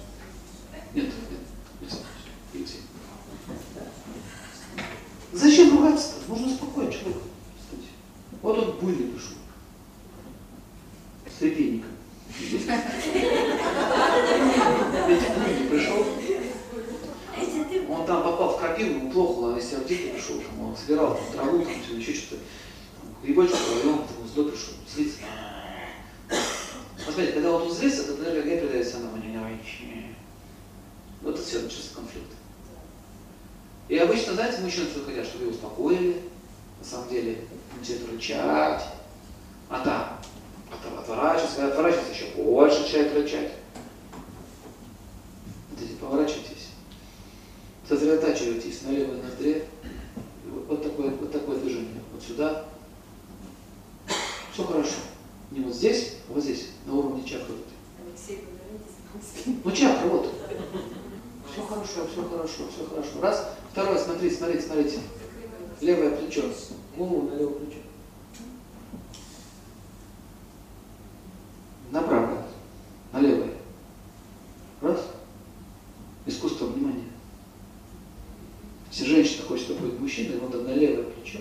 Нет, 0.95 1.07
нет, 1.07 1.15
нет. 1.81 1.93
Видите? 2.53 2.75
Зачем 5.33 5.79
ругаться-то? 5.79 6.31
Можно 6.31 6.55
спокойно 6.55 6.93
человек. 6.93 7.23
Вот 8.43 8.59
он 8.59 8.79
буйный 8.79 9.09
пришел. 9.09 9.37
С 11.27 11.43
репейником. 11.43 11.91
Видите, 12.39 12.73
буйный 15.35 15.69
пришел. 15.69 16.07
Он 17.89 18.07
там 18.07 18.23
попал 18.23 18.57
в 18.57 18.61
крапиву, 18.61 18.91
ему 18.91 19.11
плохо, 19.11 19.39
он 19.41 19.59
из 19.59 19.69
сердечки 19.69 20.11
пришел, 20.11 20.37
там, 20.41 20.69
он 20.69 20.77
собирал 20.77 21.15
там, 21.15 21.25
траву, 21.33 21.65
там, 21.65 21.75
всё, 21.83 21.97
еще 21.97 22.15
что-то. 22.15 22.43
Грибочек 23.23 23.57
провел, 23.57 23.99
там, 23.99 24.29
злой 24.33 24.51
пришел, 24.51 24.75
злится. 24.93 25.19
Посмотрите, 26.97 27.33
когда 27.33 27.51
вот 27.51 27.63
он 27.63 27.73
злится, 27.73 28.05
то 28.05 28.23
энергия 28.23 28.61
передается 28.61 28.99
на 28.99 29.11
мне, 29.11 29.39
Вот 31.23 31.35
это 31.35 31.45
все, 31.45 31.61
начался 31.61 31.95
конфликт. 31.95 32.33
И 33.89 33.97
обычно, 33.99 34.35
знаете, 34.35 34.63
мужчины 34.63 34.87
что 34.87 35.05
хотят, 35.05 35.27
чтобы 35.27 35.45
его 35.45 35.55
успокоили, 35.55 36.23
на 36.81 36.85
самом 36.85 37.09
деле, 37.09 37.45
начинает 37.79 38.11
рычать, 38.11 38.85
а 39.69 39.81
там 39.85 40.19
отворачивается, 40.99 41.57
когда 41.57 41.73
отворачивается, 41.73 42.13
еще 42.13 42.27
больше 42.35 42.81
начинает 42.81 43.15
рычать. 43.15 43.53
Вот 45.71 45.83
эти 45.83 45.93
поворачивайтесь, 45.93 46.71
сосредотачивайтесь 47.89 48.83
на 48.83 48.91
левой 48.91 49.23
ноздре, 49.23 49.69
И 50.45 50.49
вот, 50.49 50.67
вот, 50.69 50.83
такое, 50.83 51.11
вот 51.11 51.31
такое 51.31 51.59
движение, 51.59 52.03
вот 52.13 52.23
сюда. 52.23 52.65
Все 54.53 54.65
хорошо. 54.65 54.95
Не 55.53 55.61
вот 55.61 55.75
здесь, 55.75 56.15
а 56.29 56.33
вот 56.33 56.43
здесь, 56.43 56.71
на 56.87 56.95
уровне 56.95 57.23
чакры. 57.23 57.55
вот 57.55 57.61
этой. 57.61 58.09
Алексей, 58.09 58.45
повернитесь. 58.45 59.63
Ну 59.65 59.71
чакра, 59.71 60.09
вот. 60.09 60.35
Все 61.53 61.63
хорошо, 61.63 62.07
все 62.13 62.29
хорошо, 62.29 62.65
все 62.75 62.87
хорошо. 62.89 63.21
Раз. 63.97 64.03
Второе, 64.03 64.05
смотрите, 64.05 64.37
смотрите, 64.37 64.67
смотрите. 64.67 64.99
Левое 65.81 66.11
плечо. 66.17 66.43
Голову 66.97 67.31
на 67.31 67.35
левое 67.35 67.55
плечо. 67.55 67.79
Направо. 71.91 72.47
На 73.13 73.21
левое. 73.21 73.55
Раз. 74.83 75.01
Искусство 76.27 76.67
внимания. 76.67 77.05
Если 78.91 79.07
женщина 79.07 79.45
хочет, 79.45 79.67
чтобы 79.67 79.89
быть 79.89 80.01
мужчиной, 80.01 80.41
надо 80.41 80.63
на 80.63 80.75
левое 80.75 81.05
плечо 81.05 81.41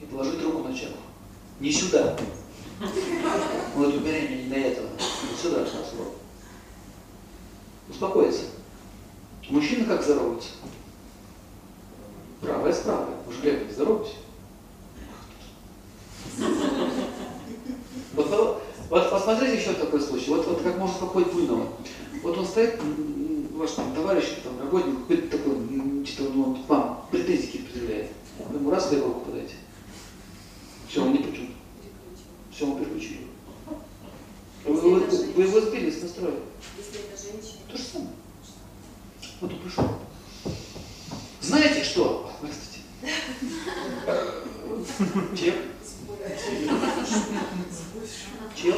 и 0.00 0.06
положить 0.06 0.42
руку 0.42 0.66
на 0.66 0.74
чакру. 0.74 0.96
Не 1.60 1.70
сюда. 1.70 2.16
Вот 3.76 3.94
у 3.94 4.00
беременна 4.00 4.42
не 4.42 4.48
до 4.48 4.56
этого. 4.56 4.88
Вот 4.88 5.38
сюда, 5.40 5.60
на 5.60 5.66
слово. 5.66 6.12
Успокоиться. 7.88 8.44
Мужчина 9.48 9.84
как 9.84 10.02
здоровается? 10.02 10.50
Правая 12.40 12.72
с 12.72 12.78
правой. 12.78 13.14
Вы 13.26 13.32
же 13.34 13.40
гляньте, 13.42 13.74
здоровайтесь. 13.74 14.14
Вот, 18.14 18.28
вот, 18.28 18.62
вот 18.88 19.10
посмотрите 19.10 19.60
еще 19.60 19.74
такой 19.74 20.00
случай. 20.00 20.30
Вот, 20.30 20.46
вот 20.46 20.62
как 20.62 20.78
можно 20.78 20.94
успокоить 20.94 21.32
буйного. 21.32 21.68
Вот 22.22 22.38
он 22.38 22.46
стоит, 22.46 22.80
м, 22.80 23.48
м, 23.52 23.58
ваш 23.58 23.72
там 23.72 23.94
товарищ, 23.94 24.24
там, 24.42 24.58
работник, 24.58 25.00
какой-то 25.00 25.36
такой, 25.36 25.52
м, 25.52 26.06
что-то 26.06 26.30
он 26.30 26.64
к 26.64 26.68
вам 26.68 27.06
претензии 27.10 27.46
какие-то 27.46 27.72
предъявляет. 27.72 28.10
Вы 28.38 28.58
ему 28.58 28.70
раз 28.70 28.90
в 28.90 28.94
руку 28.94 29.20
подаете. 29.20 29.54
Все, 30.88 31.02
он 31.02 31.12
не 31.12 31.18
почему. 31.18 31.48
Все, 32.50 32.66
он 32.66 32.78
переключили. 32.78 33.26
Вы, 34.64 34.74
вы, 34.74 35.00
вы, 35.00 35.32
вы 35.32 35.42
его 35.42 35.60
сбили 35.60 35.90
с 35.90 36.02
настроя. 36.02 36.34
Если 36.76 37.00
это 37.00 37.16
женщина. 37.22 37.60
То 37.70 37.76
же 37.76 37.84
самое. 37.84 38.10
Вот 39.40 39.52
он 39.52 39.58
пришел. 39.60 39.84
Знаете 41.40 41.82
что? 41.82 42.30
Здравствуйте. 42.40 42.80
Чек. 45.36 45.56
Чек. 48.54 48.76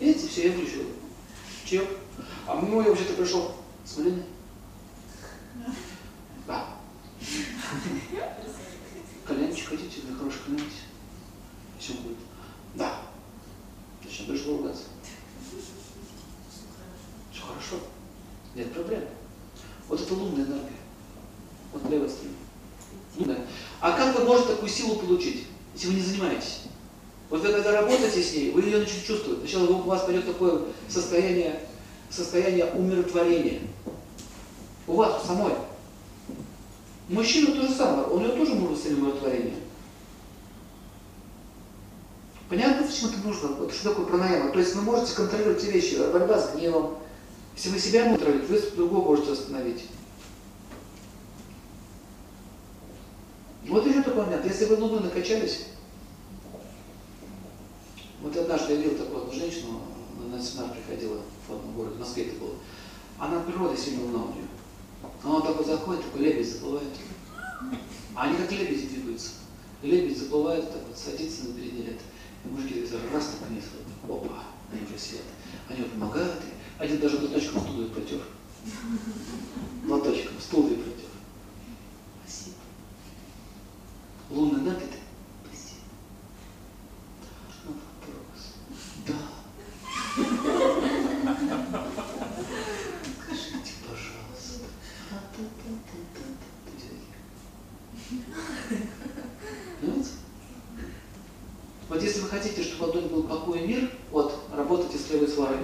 Видите, 0.00 0.28
все, 0.28 0.48
я 0.48 0.52
включил. 0.52 0.82
Чек. 1.64 1.88
А 2.46 2.56
мой 2.56 2.84
я 2.84 2.90
вообще-то 2.90 3.14
пришел 3.14 3.52
с 3.84 3.96
Малиной. 3.96 4.24
Да. 6.46 6.66
Кальянчик 9.24 9.70
кальянчик? 10.50 10.76
Все 11.78 11.92
будет. 11.94 12.16
Да. 12.74 13.00
Зачем 14.04 14.26
пришло 14.26 14.58
ругаться? 14.58 14.84
Все 17.32 17.42
хорошо. 17.42 17.76
Нет 18.54 18.72
проблем. 18.72 19.04
Вот 19.88 20.00
это 20.00 20.14
лунная 20.14 20.44
энергия. 20.44 20.76
Вот 21.72 21.90
левая 21.90 22.08
сторона. 22.08 22.34
Лунная. 23.18 23.46
А 23.80 23.92
как 23.92 24.18
вы 24.18 24.24
можете 24.24 24.54
такую 24.54 24.68
силу 24.68 24.96
получить, 24.96 25.46
если 25.74 25.88
вы 25.88 25.94
не 25.94 26.02
занимаетесь? 26.02 26.62
Вот 27.28 27.42
вы 27.42 27.52
когда 27.52 27.72
работаете 27.72 28.22
с 28.22 28.34
ней, 28.34 28.50
вы 28.50 28.62
ее 28.62 28.78
начнете 28.78 29.06
чувствовать. 29.06 29.40
Сначала 29.40 29.68
у 29.68 29.82
вас 29.82 30.02
пойдет 30.02 30.26
такое 30.26 30.62
состояние, 30.88 31.60
состояние 32.10 32.66
умиротворения. 32.72 33.60
У 34.86 34.94
вас 34.94 35.24
самой. 35.24 35.54
Мужчина 37.08 37.54
то 37.54 37.62
же 37.62 37.72
самое, 37.72 38.08
у 38.08 38.18
него 38.18 38.32
тоже 38.34 38.54
может 38.54 38.82
быть 38.82 38.92
умиротворение. 38.92 39.54
Понятно, 42.50 42.84
почему 42.84 43.10
это 43.10 43.18
нужно? 43.20 43.48
Вот 43.50 43.72
что 43.72 43.90
такое 43.90 44.06
пранаяма? 44.06 44.50
То 44.50 44.58
есть 44.58 44.74
вы 44.74 44.82
можете 44.82 45.14
контролировать 45.14 45.60
те 45.62 45.70
вещи, 45.70 45.94
борьба 46.12 46.36
с 46.36 46.52
гневом. 46.52 46.98
Если 47.54 47.68
вы 47.68 47.78
себя 47.78 48.06
можете 48.06 48.24
контролировать, 48.24 48.50
вы 48.50 48.76
другого 48.76 49.06
можете 49.06 49.32
остановить. 49.32 49.84
Вот 53.68 53.86
еще 53.86 54.02
такой 54.02 54.24
момент. 54.24 54.44
Если 54.44 54.64
вы 54.64 54.74
луну 54.74 54.98
накачались, 54.98 55.66
вот 58.20 58.36
однажды 58.36 58.72
я 58.72 58.80
видел 58.80 58.98
такую 58.98 59.22
одну 59.22 59.32
женщину, 59.32 59.82
она 60.18 60.36
на 60.36 60.42
семинар 60.42 60.70
приходила 60.74 61.20
в 61.46 61.52
одном 61.52 61.74
городе, 61.76 61.94
в 61.94 62.00
Москве 62.00 62.24
это 62.24 62.40
было. 62.40 62.54
Она 63.20 63.40
природа 63.42 63.76
сильно 63.76 64.02
луна 64.02 64.24
у 64.24 64.32
нее. 64.32 64.48
А 65.22 65.28
он 65.28 65.42
такой 65.42 65.64
заходит, 65.64 66.04
такой 66.04 66.22
лебедь 66.22 66.52
заплывает. 66.52 66.88
А 68.16 68.24
они 68.24 68.36
как 68.36 68.50
лебеди 68.50 68.88
двигаются. 68.88 69.30
Лебедь 69.82 70.18
заплывает, 70.18 70.64
так 70.72 70.82
вот 70.88 70.98
садится 70.98 71.46
на 71.46 71.54
передний 71.54 71.84
ряд. 71.84 72.00
Мужики 72.44 72.86
раз 73.12 73.26
так 73.26 73.48
вниз, 73.48 73.64
вот, 74.06 74.24
опа, 74.24 74.44
они 74.72 74.82
уже 74.82 74.98
сидят. 74.98 75.24
Они 75.68 75.82
помогают, 75.82 76.42
один 76.78 76.98
даже 76.98 77.18
платочком 77.18 77.60
стул 77.60 77.84
протер. 77.88 78.22
Платочком 79.86 80.40
стул 80.40 80.68
протер. 80.68 81.10
Спасибо. 82.24 82.56
Лунный 84.30 84.62
напит. 84.62 84.90
Спасибо. 85.44 85.82
Ну, 87.66 87.70
вопрос. 88.06 88.42
Да. 89.06 89.14
Скажите, 93.24 93.72
пожалуйста. 93.86 94.64
Понимаете? 99.80 100.10
Вот 101.88 102.00
если 102.02 102.20
вы 102.20 102.28
хотите, 102.28 102.62
чтобы 102.62 102.78
в 102.78 102.82
ладони 102.82 103.08
был 103.08 103.22
покой 103.24 103.62
и 103.62 103.66
мир, 103.66 103.90
вот, 104.12 104.48
работайте 104.52 104.96
с 104.96 105.10
левой 105.10 105.26
сварой. 105.26 105.58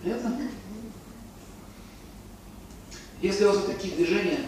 Понятно? 0.00 0.50
Если 3.20 3.44
у 3.44 3.48
вас 3.48 3.56
вот 3.56 3.66
такие 3.66 3.94
движения, 3.96 4.46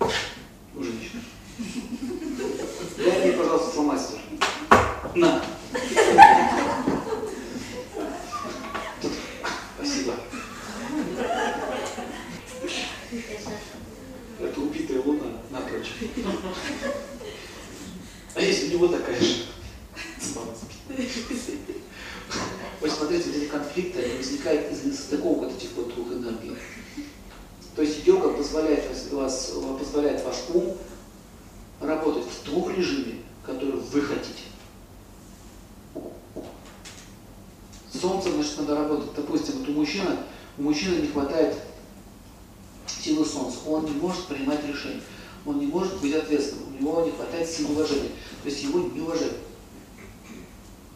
у 0.00 0.82
женщин, 0.82 1.22
дай 2.96 3.26
мне, 3.26 3.32
пожалуйста, 3.36 3.70
фломастер. 3.72 4.18
На. 5.14 5.44
Тут. 9.02 9.12
Спасибо. 9.76 10.14
Это 14.40 14.60
убитая 14.60 15.02
луна 15.02 15.26
напрочь. 15.50 15.92
А 18.34 18.40
если 18.40 18.68
у 18.68 18.70
него 18.78 18.88
такая 18.88 19.20
же? 19.20 19.44
Вы 22.80 22.90
смотрите, 22.90 23.24
вот 23.28 23.36
эти 23.36 23.46
конфликты 23.46 24.02
они 24.02 24.16
возникают 24.16 24.72
из 24.72 24.84
несостыковок 24.84 25.38
вот 25.38 25.52
этих 25.56 25.72
вот 25.76 25.94
двух 25.94 26.12
энергий. 26.12 26.56
То 27.76 27.82
есть 27.82 28.04
йога 28.06 28.30
позволяет, 28.30 28.88
вас, 28.88 29.10
вас, 29.12 29.52
позволяет 29.78 30.24
ваш 30.24 30.36
ум 30.52 30.76
работать 31.80 32.24
в 32.24 32.40
том 32.40 32.74
режиме, 32.74 33.22
который 33.44 33.78
вы 33.78 34.00
хотите. 34.02 34.42
Солнце, 37.92 38.32
значит, 38.32 38.58
надо 38.58 38.74
работать. 38.74 39.14
Допустим, 39.14 39.58
вот 39.58 39.68
у 39.68 39.72
мужчины, 39.72 40.16
у 40.58 40.62
мужчины 40.62 41.02
не 41.02 41.08
хватает 41.08 41.54
силы 42.86 43.24
солнца. 43.24 43.58
Он 43.66 43.84
не 43.84 43.92
может 43.92 44.26
принимать 44.26 44.66
решения. 44.82 45.02
Он 45.44 45.58
не 45.58 45.66
может 45.66 46.00
быть 46.00 46.14
ответственным. 46.14 46.68
У 46.68 46.80
него 46.80 47.04
не 47.04 47.10
хватает 47.10 47.48
силы 47.48 47.74
уважения. 47.74 48.10
То 48.42 48.48
есть 48.48 48.62
его 48.62 48.80
не 48.80 49.00
уважают. 49.00 49.36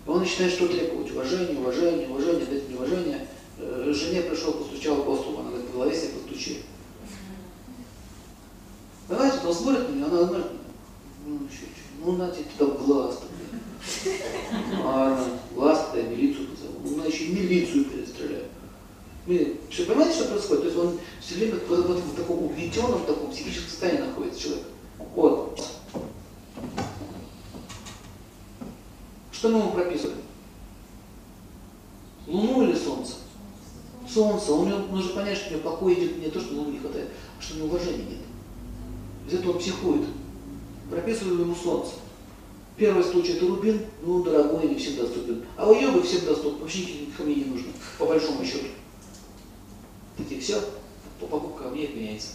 И 0.07 0.09
он 0.09 0.21
начинает 0.21 0.53
что 0.53 0.69
требовать. 0.69 1.11
Уважение, 1.11 1.59
уважение, 1.59 2.09
уважение, 2.09 2.47
дать 2.47 2.69
мне 2.69 2.77
уважение. 2.77 3.29
Э, 3.59 3.93
Жене 3.95 4.23
пришел, 4.23 4.53
постучал 4.53 5.03
по 5.03 5.17
столу. 5.17 5.39
Она 5.39 5.51
говорит, 5.51 5.69
по 5.69 5.79
голове 5.79 5.97
себе 5.97 6.11
постучи. 6.11 6.63
Давайте, 9.09 9.47
он 9.47 9.55
смотрит 9.55 9.89
на 9.89 9.95
меня, 9.95 10.07
она 10.07 10.25
говорит, 10.25 10.47
ну, 11.27 11.37
еще, 11.47 11.59
что, 11.59 12.05
ну, 12.05 12.13
на 12.13 12.31
тебе 12.31 12.45
туда 12.57 12.73
в 12.73 12.87
глаз. 12.87 13.21
Ладно, 14.83 15.41
глаз 15.55 15.91
я 15.95 16.03
милицию 16.03 16.49
позову. 16.49 16.81
Ну, 16.85 16.95
она 16.95 17.07
еще 17.07 17.29
милицию. 17.29 17.87
Все, 19.27 19.85
понимаете, 19.87 20.21
что 20.21 20.29
происходит? 20.29 20.63
То 20.63 20.69
есть 20.69 20.79
он 20.79 20.99
все 21.21 21.35
время 21.35 21.57
в, 21.57 21.69
в, 21.69 22.15
таком 22.15 22.45
угнетенном, 22.45 23.01
в 23.01 23.07
таком 23.07 23.33
психическом 23.33 23.71
состоянии 23.71 24.03
находится 24.03 24.41
человек. 24.41 24.65
Вот. 25.17 25.61
Что 29.33 29.49
мы 29.49 29.59
ему 29.59 29.73
прописываем? 29.73 30.19
Луну 32.29 32.63
или 32.63 32.77
Солнце? 32.77 33.15
Солнце. 34.09 34.53
У 34.53 34.65
него 34.65 34.79
нужно 34.93 35.15
понять, 35.15 35.39
что 35.39 35.49
у 35.49 35.59
него 35.59 35.71
покой 35.71 35.95
идет 35.95 36.19
не 36.19 36.31
то, 36.31 36.41
что 36.41 36.55
Луны 36.55 36.73
не 36.73 36.79
хватает, 36.79 37.09
а 37.37 37.43
что 37.43 37.55
у 37.55 37.57
него 37.59 37.69
уважения 37.69 38.05
нет. 38.05 38.19
Из 39.29 39.35
этого 39.35 39.53
он 39.53 39.59
психует. 39.59 40.03
Прописываем 40.89 41.41
ему 41.41 41.55
Солнце. 41.57 41.95
Первый 42.77 43.03
случай 43.03 43.33
это 43.33 43.47
рубин, 43.47 43.81
ну 44.03 44.23
дорогой, 44.23 44.69
не 44.69 44.77
всем 44.77 44.97
доступен. 44.97 45.45
А 45.57 45.69
у 45.69 45.75
йога 45.75 46.03
всем 46.03 46.25
доступен, 46.27 46.59
вообще 46.61 46.87
камней 47.17 47.37
не 47.37 47.45
нужно, 47.47 47.73
по 47.99 48.07
большому 48.07 48.45
счету. 48.45 48.67
Такие 50.17 50.41
все, 50.41 50.63
по 51.21 51.27
покупке 51.27 51.65
камней 51.65 51.89
отменяется. 51.89 52.29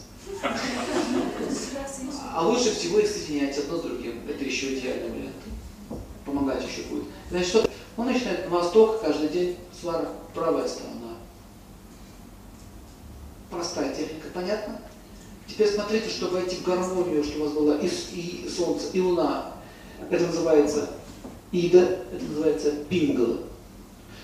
А 2.33 2.47
лучше 2.47 2.75
всего 2.75 2.99
их 2.99 3.09
соединять 3.09 3.57
одно 3.57 3.77
с 3.77 3.81
другим. 3.81 4.21
Это 4.29 4.43
еще 4.43 4.77
идеальный 4.77 5.09
вариант. 5.09 5.35
Помогать 6.25 6.63
еще 6.65 6.83
будет. 6.83 7.05
Значит, 7.29 7.47
что? 7.47 7.69
Он 7.97 8.05
начинает 8.05 8.49
на 8.49 8.57
восток 8.57 9.01
каждый 9.01 9.29
день, 9.29 9.57
свара, 9.79 10.09
правая 10.33 10.67
сторона. 10.67 11.17
Простая 13.49 13.93
техника, 13.93 14.27
понятно? 14.33 14.81
Теперь 15.47 15.67
смотрите, 15.67 16.09
чтобы 16.09 16.35
войти 16.37 16.57
в 16.57 16.63
гармонию, 16.63 17.23
что 17.23 17.39
у 17.39 17.43
вас 17.43 17.53
было 17.53 17.77
и, 17.77 17.87
и 17.87 18.49
солнце, 18.49 18.87
и 18.93 19.01
луна. 19.01 19.53
Это 20.09 20.25
называется 20.27 20.89
Ида, 21.51 21.99
это 22.13 22.23
называется 22.23 22.71
Пингала. 22.89 23.39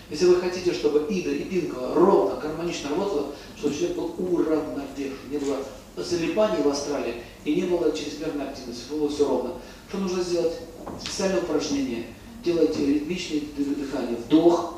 Если 0.10 0.26
вы 0.26 0.36
хотите, 0.40 0.74
чтобы 0.74 1.06
Ида 1.10 1.32
и 1.32 1.44
Пингала 1.44 1.94
ровно, 1.94 2.40
гармонично 2.40 2.90
работало, 2.92 3.34
чтобы 3.58 3.76
человек 3.76 3.98
был 3.98 4.14
уравновешен, 4.34 5.18
не 5.30 5.38
было 5.38 5.58
залипаний 5.98 6.64
в 6.64 6.68
астрале 6.70 7.24
и 7.44 7.56
не 7.56 7.64
было 7.68 7.92
чрезмерной 7.92 8.48
активности, 8.50 8.90
было 8.90 9.10
все 9.10 9.28
ровно, 9.28 9.54
Что 9.90 9.98
нужно 9.98 10.24
сделать? 10.24 10.54
Специальное 11.02 11.42
упражнение. 11.42 12.06
Делайте 12.44 12.86
ритмичное 12.86 13.42
дыхание. 13.58 14.16
Вдох, 14.16 14.76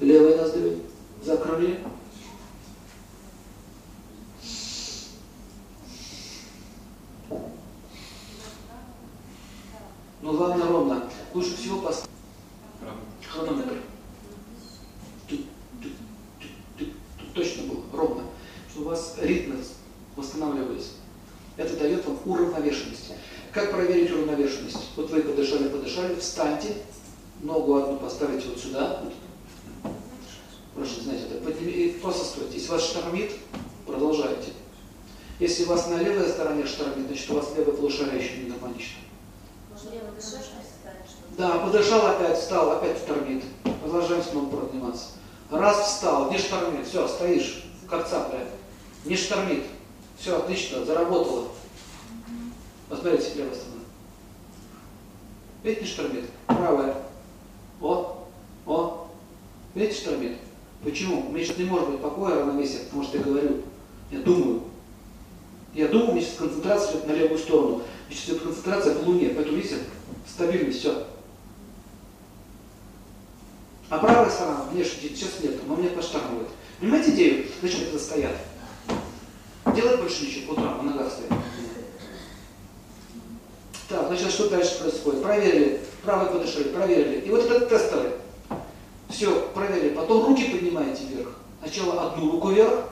левой 0.00 0.36
ноздрю, 0.36 0.76
закрыли. 1.22 1.80
Но 10.22 10.32
главное 10.32 10.66
ровно. 10.66 11.10
Лучше 11.34 11.56
всего 11.56 11.80
поставить 11.82 12.10
Правда. 12.80 12.98
хронометр. 13.28 13.76
Тут, 15.28 15.40
тут, 15.82 15.92
тут, 16.40 16.50
тут, 16.78 16.88
тут 17.18 17.34
точно 17.34 17.62
было, 17.64 17.82
ровно. 17.92 18.22
Чтобы 18.70 18.86
у 18.86 18.88
вас 18.90 19.16
ритмы 19.20 19.56
восстанавливались. 20.16 20.92
Это 21.56 21.76
дает 21.76 22.06
вам 22.06 22.18
уравновешенность. 22.24 23.12
Как 23.52 23.70
проверить 23.70 24.10
уравновешенность? 24.10 24.88
Вот 24.96 25.10
вы 25.10 25.22
подышали, 25.22 25.68
подышали, 25.68 26.14
встаньте, 26.18 26.76
ногу 27.42 27.76
одну 27.76 27.96
поставите 27.98 28.48
вот 28.48 28.58
сюда. 28.58 29.02
Вот. 29.04 29.92
Прошу, 30.74 31.00
знаете, 31.02 31.24
это 31.30 31.42
подними, 31.44 31.72
и 31.72 31.92
просто 32.00 32.24
стойте. 32.24 32.54
Если 32.58 32.68
вас 32.70 32.82
штормит, 32.84 33.32
продолжайте. 33.86 34.52
Если 35.38 35.64
у 35.64 35.68
вас 35.68 35.88
на 35.88 35.96
левой 35.96 36.28
стороне 36.28 36.66
штормит, 36.66 37.06
значит 37.06 37.30
у 37.30 37.34
вас 37.34 37.48
левое 37.56 37.74
полушарие 37.74 38.22
еще 38.22 38.36
не 38.38 38.50
гармонично. 38.50 38.98
Можно 39.70 39.90
Левый 39.90 40.08
подышать, 40.08 40.32
подышать. 40.32 40.66
встать, 40.66 41.06
чтобы- 41.08 41.36
Да, 41.38 41.58
подышал 41.58 42.06
опять, 42.06 42.38
встал, 42.38 42.70
опять 42.72 42.98
штормит. 42.98 43.44
Продолжаем 43.82 44.22
снова 44.22 44.54
подниматься. 44.64 45.06
Раз 45.50 45.88
встал, 45.88 46.30
не 46.30 46.36
штормит, 46.38 46.86
все, 46.86 47.08
стоишь, 47.08 47.64
как 47.88 48.06
цапля. 48.08 48.46
Не 49.06 49.16
штормит. 49.16 49.64
Все, 50.18 50.36
отлично, 50.38 50.84
заработало. 50.84 51.48
Посмотрите, 52.88 53.34
левая 53.34 53.54
сторона. 53.54 53.82
Видите, 55.62 55.82
не 55.82 55.86
штормит? 55.88 56.24
Правая. 56.46 56.96
О, 57.82 58.26
о. 58.66 59.08
Видите, 59.76 60.00
штормит? 60.00 60.38
Почему? 60.82 61.28
У 61.28 61.32
меня 61.32 61.44
сейчас 61.44 61.58
не 61.58 61.64
может 61.64 61.90
быть 61.90 62.00
покоя, 62.00 62.36
равновесия, 62.36 62.78
потому 62.84 63.04
что 63.04 63.18
я 63.18 63.24
говорю. 63.24 63.60
Я 64.10 64.20
думаю. 64.20 64.62
Я 65.74 65.88
думаю, 65.88 66.12
у 66.12 66.14
меня 66.14 66.24
сейчас 66.24 66.38
концентрация 66.38 66.92
идет 66.92 67.06
на 67.06 67.12
левую 67.12 67.38
сторону. 67.38 67.82
Сейчас 68.08 68.28
идет 68.30 68.42
концентрация 68.42 68.94
в 68.94 69.06
Луне, 69.06 69.32
поэтому, 69.36 69.58
видите, 69.58 69.76
стабильность, 70.26 70.78
все. 70.78 71.06
А 73.90 73.98
правая 73.98 74.30
сторона 74.30 74.64
внешне 74.72 75.10
сейчас 75.10 75.40
нет, 75.42 75.56
но 75.68 75.76
меня 75.76 75.90
поштормывает. 75.90 76.48
Понимаете 76.80 77.10
идею? 77.10 77.46
Зачем 77.60 77.82
это 77.82 77.98
стоят? 77.98 78.36
Делать 79.74 80.00
больше 80.00 80.24
ничего, 80.24 80.54
по 80.54 80.58
утрам 80.58 80.86
на 80.86 80.92
ногах 80.94 81.12
стоять. 81.12 81.42
Так, 83.90 84.06
значит, 84.06 84.30
что 84.30 84.48
дальше 84.48 84.78
происходит? 84.80 85.22
Проверили, 85.22 85.80
правой 86.02 86.32
подышали, 86.32 86.68
проверили. 86.70 87.20
И 87.26 87.30
вот 87.30 87.44
этот 87.44 87.68
тестовый. 87.68 88.12
Все, 89.16 89.48
проверили. 89.54 89.94
Потом 89.94 90.26
руки 90.26 90.44
поднимаете 90.44 91.04
вверх. 91.04 91.30
Сначала 91.62 92.08
одну 92.08 92.32
руку 92.32 92.50
вверх. 92.50 92.90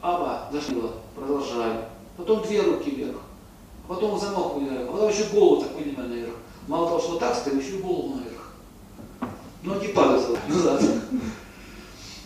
Аба, 0.00 0.48
зашло. 0.50 0.94
Продолжаем. 1.14 1.82
Потом 2.16 2.40
две 2.40 2.62
руки 2.62 2.90
вверх. 2.90 3.18
Потом 3.86 4.18
замок. 4.18 4.54
А 4.56 4.88
потом 4.90 5.10
еще 5.10 5.24
голову 5.24 5.60
так 5.60 5.72
поднимаем 5.72 6.08
наверх. 6.08 6.32
Мало 6.68 6.88
того, 6.88 7.00
что 7.00 7.18
так 7.18 7.36
стоим, 7.36 7.58
еще 7.58 7.76
и 7.76 7.82
голову 7.82 8.16
наверх. 8.16 8.54
Ноги 9.62 9.88
падают 9.88 10.38
назад. 10.48 10.82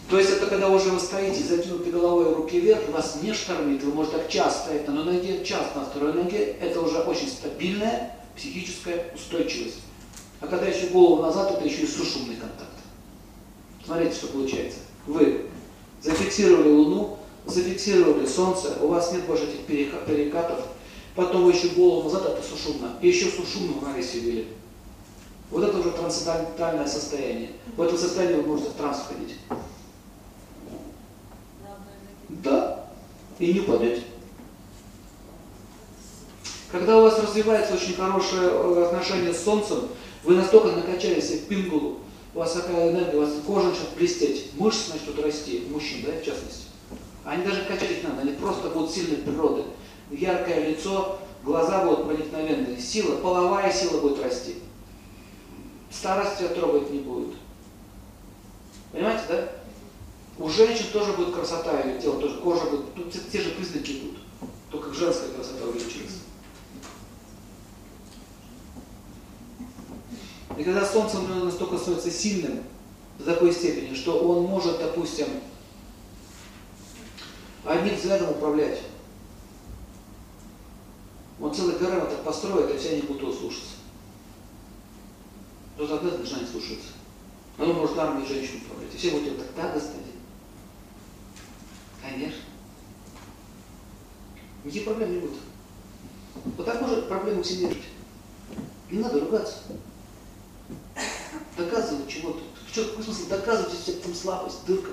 То 0.09 0.19
есть 0.19 0.31
это 0.31 0.47
когда 0.47 0.69
уже 0.69 0.91
вы 0.91 1.01
стоите, 1.01 1.43
закинуты 1.43 1.91
головой 1.91 2.33
руки 2.33 2.61
вверх, 2.61 2.89
вас 2.91 3.19
не 3.23 3.35
штормит, 3.35 3.83
вы 3.83 3.93
можете 3.93 4.19
так 4.19 4.29
час 4.29 4.61
стоять 4.63 4.87
на 4.87 5.01
одной 5.01 5.17
ноге, 5.17 5.45
час 5.45 5.67
на 5.75 5.85
второй 5.85 6.15
ноге, 6.15 6.57
это 6.61 6.81
уже 6.81 7.01
очень 7.01 7.29
стабильная 7.29 8.17
психическая 8.35 9.13
устойчивость. 9.15 9.81
А 10.41 10.47
когда 10.47 10.67
еще 10.67 10.89
голову 10.89 11.23
назад, 11.23 11.51
это 11.53 11.65
еще 11.65 11.83
и 11.83 11.87
сушумный 11.87 12.37
контакт. 12.37 12.71
Смотрите, 13.85 14.15
что 14.15 14.29
получается. 14.29 14.79
Вы 15.07 15.47
зафиксировали 16.03 16.69
Луну, 16.69 17.19
зафиксировали 17.47 18.27
Солнце, 18.27 18.77
у 18.81 18.89
вас 18.89 19.13
нет 19.13 19.25
больше 19.25 19.45
этих 19.45 19.61
перека- 19.67 20.05
перекатов, 20.07 20.61
потом 21.15 21.45
вы 21.45 21.53
еще 21.53 21.69
голову 21.69 22.05
назад, 22.05 22.27
это 22.27 22.43
сушумно, 22.47 22.93
и 23.01 23.09
еще 23.09 23.27
сушумно 23.31 23.73
в 23.73 23.83
равновесие 23.83 24.23
ввели. 24.23 24.49
Вот 25.51 25.65
это 25.65 25.79
уже 25.79 25.91
трансцендентальное 25.91 26.87
состояние. 26.87 27.53
В 27.77 27.81
этом 27.81 27.97
состоянии 27.97 28.35
вы 28.35 28.43
можете 28.43 28.71
в 28.71 28.75
транс 28.75 28.99
входить. 28.99 29.37
Да, 32.29 32.85
и 33.39 33.55
не 33.55 33.61
падать. 33.61 34.03
Когда 36.71 36.99
у 36.99 37.03
вас 37.03 37.19
развивается 37.19 37.75
очень 37.75 37.95
хорошее 37.95 38.51
э, 38.53 38.85
отношение 38.87 39.33
с 39.33 39.43
Солнцем, 39.43 39.89
вы 40.25 40.37
настолько 40.37 40.73
накачали 40.73 41.21
себе 41.21 41.39
пингулу, 41.41 41.99
у 42.35 42.39
вас 42.39 42.53
такая 42.53 42.91
энергия, 42.91 43.17
у 43.17 43.21
вас 43.21 43.31
кожа 43.47 43.69
начнет 43.69 43.89
блестеть, 43.97 44.51
мышцы 44.55 44.93
начнут 44.93 45.25
расти, 45.25 45.67
мужчин, 45.71 46.05
да, 46.05 46.13
в 46.13 46.25
частности. 46.25 46.67
Они 47.25 47.45
даже 47.45 47.65
качать 47.65 47.91
их 47.91 48.03
надо, 48.05 48.23
они 48.23 48.33
просто 48.33 48.69
будут 48.71 48.91
сильной 48.91 49.19
природы. 49.19 49.65
Яркое 50.11 50.69
лицо, 50.69 51.19
глаза 51.45 51.85
будут 51.85 52.07
проникновенные, 52.07 52.81
сила, 52.81 53.17
половая 53.17 53.73
сила 53.73 54.01
будет 54.01 54.23
расти. 54.23 54.57
Старость 55.91 56.39
тебя 56.39 56.49
трогать 56.49 56.91
не 56.91 57.01
будет. 57.01 57.35
Понимаете, 58.93 59.25
да? 59.29 59.49
У 60.39 60.49
женщин 60.49 60.87
тоже 60.93 61.13
будет 61.15 61.35
красота 61.35 61.81
ее 61.81 62.01
тела, 62.01 62.21
тоже 62.21 62.39
кожа 62.39 62.65
будет, 62.67 62.95
тут 62.95 63.13
те, 63.13 63.41
же 63.41 63.51
признаки 63.51 63.93
идут, 63.93 64.19
только 64.71 64.95
женская 64.95 65.31
красота 65.31 65.65
увеличивается. 65.65 66.18
И 70.59 70.65
когда 70.65 70.85
солнце 70.85 71.19
оно 71.19 71.45
настолько 71.45 71.79
становится 71.79 72.11
сильным 72.11 72.65
до 73.19 73.25
такой 73.25 73.53
степени, 73.53 73.95
что 73.95 74.19
он 74.19 74.45
может, 74.47 74.79
допустим, 74.79 75.29
одним 77.65 77.95
взглядом 77.95 78.31
управлять. 78.31 78.81
Он 81.41 81.55
целый 81.55 81.79
гарем 81.79 82.01
так 82.01 82.25
построит, 82.25 82.75
и 82.75 82.79
все 82.79 82.95
они 82.95 83.03
будут 83.03 83.23
его 83.23 83.33
слушаться. 83.33 83.77
Но 85.79 85.87
тогда 85.87 86.11
жена 86.25 86.41
не 86.41 86.47
слушается. 86.49 86.89
Он 87.57 87.75
может 87.75 87.97
армией 87.97 88.27
женщин 88.27 88.61
управлять. 88.67 88.93
И 88.93 88.97
все 88.97 89.13
будут 89.13 89.27
его 89.27 89.37
так, 89.37 89.55
да, 89.55 89.73
господин? 89.73 90.03
Конечно. 92.03 92.43
Никаких 94.65 94.85
проблем 94.87 95.13
не 95.13 95.21
будет. 95.21 95.39
Вот 96.57 96.67
так 96.67 96.81
может 96.81 97.09
проблему 97.09 97.43
в 97.43 97.47
семье 97.47 97.69
решить. 97.69 97.85
Не 98.91 98.99
надо 98.99 99.21
ругаться. 99.21 99.59
Доказывать 101.57 102.09
чего-то. 102.09 102.41
Что, 102.73 102.85
какой 102.85 103.05
смысл 103.05 103.29
доказывать, 103.29 103.73
если 103.75 104.01
там 104.01 104.15
слабость, 104.15 104.65
дырка? 104.67 104.91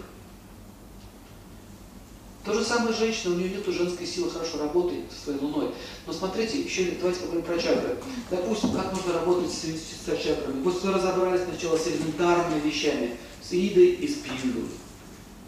То 2.45 2.53
же 2.53 2.63
самое 2.63 2.95
женщина, 2.95 3.33
у 3.33 3.37
нее 3.37 3.49
нет 3.49 3.65
женской 3.65 4.05
силы, 4.05 4.29
хорошо 4.29 4.59
работает 4.59 5.05
со 5.11 5.25
своей 5.25 5.39
луной. 5.39 5.71
Но 6.05 6.13
смотрите, 6.13 6.61
еще 6.61 6.91
давайте 6.91 7.21
поговорим 7.21 7.43
про 7.43 7.57
чакры. 7.57 7.97
Допустим, 8.29 8.71
как 8.71 8.93
нужно 8.93 9.13
работать 9.13 9.51
с, 9.51 9.63
с, 9.63 10.05
с 10.05 10.23
чакрами. 10.23 10.61
Вот 10.61 10.83
мы 10.83 10.93
разобрались 10.93 11.41
сначала 11.43 11.75
с 11.75 11.87
элементарными 11.87 12.59
вещами, 12.59 13.17
с 13.41 13.51
идой 13.51 13.87
и 13.87 14.07
с 14.07 14.17
пингой. 14.17 14.69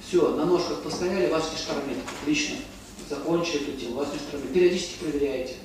Все, 0.07 0.35
на 0.35 0.45
ножках 0.45 0.81
постояли, 0.81 1.29
вас 1.29 1.51
не. 1.51 2.01
Отлично. 2.21 2.55
Закончили 3.07 3.61
эту 3.61 3.79
тему, 3.79 3.95
вас 3.97 4.07
не. 4.13 4.53
Периодически 4.53 4.95
проверяете. 4.99 5.55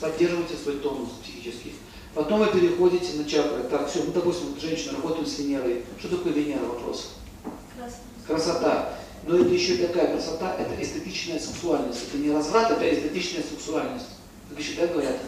Поддерживайте 0.00 0.56
свой 0.56 0.76
тонус 0.76 1.08
психический. 1.24 1.74
Потом 2.18 2.40
вы 2.40 2.46
переходите 2.46 3.16
на 3.16 3.24
чакры. 3.24 3.62
Так, 3.70 3.88
все, 3.88 4.02
ну, 4.02 4.10
допустим, 4.10 4.48
вот 4.48 4.60
женщина 4.60 4.94
работает 4.94 5.28
с 5.28 5.38
Венерой. 5.38 5.84
Что 6.00 6.16
такое 6.16 6.32
Венера? 6.32 6.64
Вопрос. 6.64 7.12
Красота. 8.26 8.98
Но 9.24 9.36
это 9.36 9.50
еще 9.50 9.74
и 9.74 9.86
такая 9.86 10.14
красота, 10.14 10.56
это 10.56 10.82
эстетичная 10.82 11.38
сексуальность. 11.38 12.08
Это 12.08 12.18
не 12.18 12.32
разврат, 12.32 12.72
это 12.72 12.92
эстетичная 12.92 13.44
сексуальность. 13.44 14.06
Как 14.50 14.58
еще 14.58 14.72
так 14.72 14.94
говорят, 14.94 15.20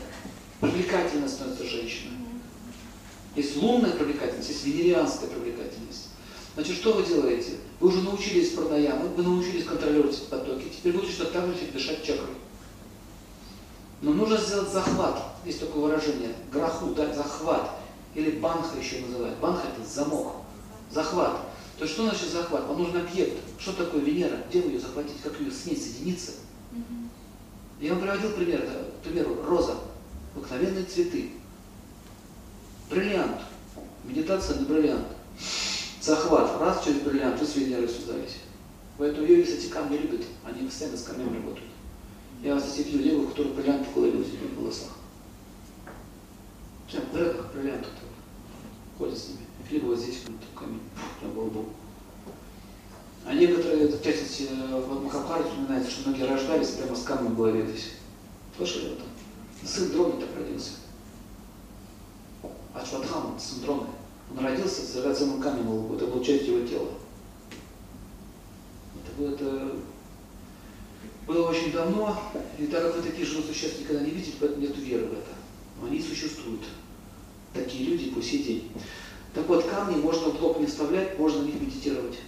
привлекательно 0.60 1.28
становится 1.28 1.64
женщина. 1.64 2.10
Есть 3.36 3.56
лунная 3.56 3.92
привлекательность, 3.92 4.48
есть 4.48 4.64
венерианская 4.64 5.28
привлекательность. 5.28 6.08
Значит, 6.56 6.74
что 6.74 6.94
вы 6.94 7.04
делаете? 7.04 7.52
Вы 7.78 7.90
уже 7.90 8.02
научились 8.02 8.50
пранаямы, 8.50 9.10
вы 9.10 9.22
научились 9.22 9.64
контролировать 9.64 10.20
потоки. 10.24 10.64
Теперь 10.76 10.94
будете 10.94 11.12
что 11.12 11.26
так 11.26 11.46
же 11.46 11.54
дышать 11.72 12.02
чакрой. 12.02 12.34
Но 14.02 14.12
нужно 14.12 14.38
сделать 14.38 14.72
захват. 14.72 15.29
Есть 15.44 15.60
такое 15.60 15.82
выражение. 15.82 16.34
Граху 16.52 16.94
дать 16.94 17.16
захват. 17.16 17.70
Или 18.14 18.38
банха 18.38 18.78
еще 18.78 19.00
называют. 19.00 19.38
Банха 19.38 19.68
это 19.68 19.88
замок. 19.88 20.36
Захват. 20.90 21.40
То 21.78 21.84
есть 21.84 21.94
что 21.94 22.04
значит 22.04 22.30
захват? 22.30 22.66
Вам 22.66 22.78
нужен 22.78 22.98
объект. 22.98 23.38
Что 23.58 23.72
такое 23.72 24.00
Венера? 24.00 24.38
Где 24.48 24.60
вы 24.60 24.72
ее 24.72 24.80
захватить? 24.80 25.20
Как 25.22 25.38
ее 25.40 25.50
с 25.50 25.64
ней 25.64 25.76
соединиться? 25.76 26.32
Я 27.80 27.94
вам 27.94 28.02
приводил 28.02 28.32
пример. 28.32 28.60
Да, 28.66 28.82
к 29.00 29.04
примеру, 29.04 29.42
роза. 29.46 29.76
Обыкновенные 30.36 30.84
цветы. 30.84 31.30
Бриллиант. 32.90 33.40
Медитация 34.04 34.58
на 34.58 34.66
бриллиант. 34.66 35.06
Захват. 36.02 36.60
Раз 36.60 36.84
через 36.84 37.00
бриллиант, 37.00 37.40
вы 37.40 37.46
с 37.46 37.56
Венерой 37.56 37.88
связались. 37.88 38.36
Поэтому 38.98 39.26
йоги, 39.26 39.42
кстати, 39.42 39.68
камни 39.68 39.96
любят. 39.96 40.26
Они 40.44 40.66
постоянно 40.66 40.98
с 40.98 41.04
камнями 41.04 41.36
работают. 41.36 41.70
Я 42.42 42.54
вас 42.54 42.68
здесь 42.68 42.86
видел 42.86 43.00
левую, 43.00 43.28
которая 43.28 43.54
бриллиант 43.54 43.86
в 43.86 43.94
голове 43.94 44.18
у 44.18 44.24
себя 44.24 44.46
в 44.54 44.60
волосах. 44.60 44.90
Прям 46.90 47.04
в 47.04 47.12
дредах 47.12 47.52
бриллиант 47.52 47.84
тут 47.84 47.92
ходят 48.98 49.16
с 49.16 49.28
ними. 49.28 49.46
Либо 49.70 49.86
вот 49.86 49.98
здесь 49.98 50.22
вот 50.26 50.36
камень, 50.58 50.80
прям 51.20 51.32
был. 51.32 51.66
А 53.24 53.34
некоторые, 53.34 53.88
частности, 54.02 54.48
в 54.50 55.04
Махабхарате 55.04 55.50
упоминается, 55.50 55.90
что 55.90 56.08
многие 56.08 56.24
рождались 56.24 56.70
прямо 56.70 56.96
с 56.96 57.02
камнем 57.02 57.34
в 57.34 57.36
голове 57.36 57.66
здесь. 57.66 57.92
Слышали 58.56 58.92
это? 58.92 59.02
Сын 59.64 59.90
Дрони 59.92 60.20
так 60.20 60.30
родился. 60.36 60.70
Ачватхама, 62.74 63.38
сын 63.38 63.60
Дроны. 63.60 63.86
Он 64.36 64.44
родился 64.44 64.82
с 64.82 64.92
драгоценным 64.92 65.40
камнем. 65.40 65.94
Это 65.94 66.06
был 66.06 66.24
часть 66.24 66.46
его 66.46 66.66
тела. 66.66 66.88
Это, 68.96 69.34
это 69.34 69.76
было 71.26 71.48
очень 71.48 71.72
давно, 71.72 72.18
и 72.58 72.66
так 72.66 72.82
как 72.82 72.96
вы 72.96 73.02
такие 73.02 73.26
живых 73.26 73.46
существ 73.46 73.80
никогда 73.80 74.02
не 74.02 74.10
видите, 74.10 74.36
поэтому 74.40 74.62
нет 74.62 74.76
веры 74.76 75.06
в 75.06 75.12
это. 75.12 75.30
Но 75.80 75.86
они 75.86 76.00
существуют. 76.00 76.62
Такие 77.52 77.84
люди 77.84 78.10
по 78.10 78.22
сей 78.22 78.42
день. 78.42 78.72
Так 79.34 79.46
вот, 79.48 79.64
камни 79.64 79.96
можно 79.96 80.30
в 80.30 80.42
лоб 80.42 80.58
не 80.60 80.66
вставлять, 80.66 81.18
можно 81.18 81.42
на 81.42 81.46
них 81.46 81.60
медитировать. 81.60 82.18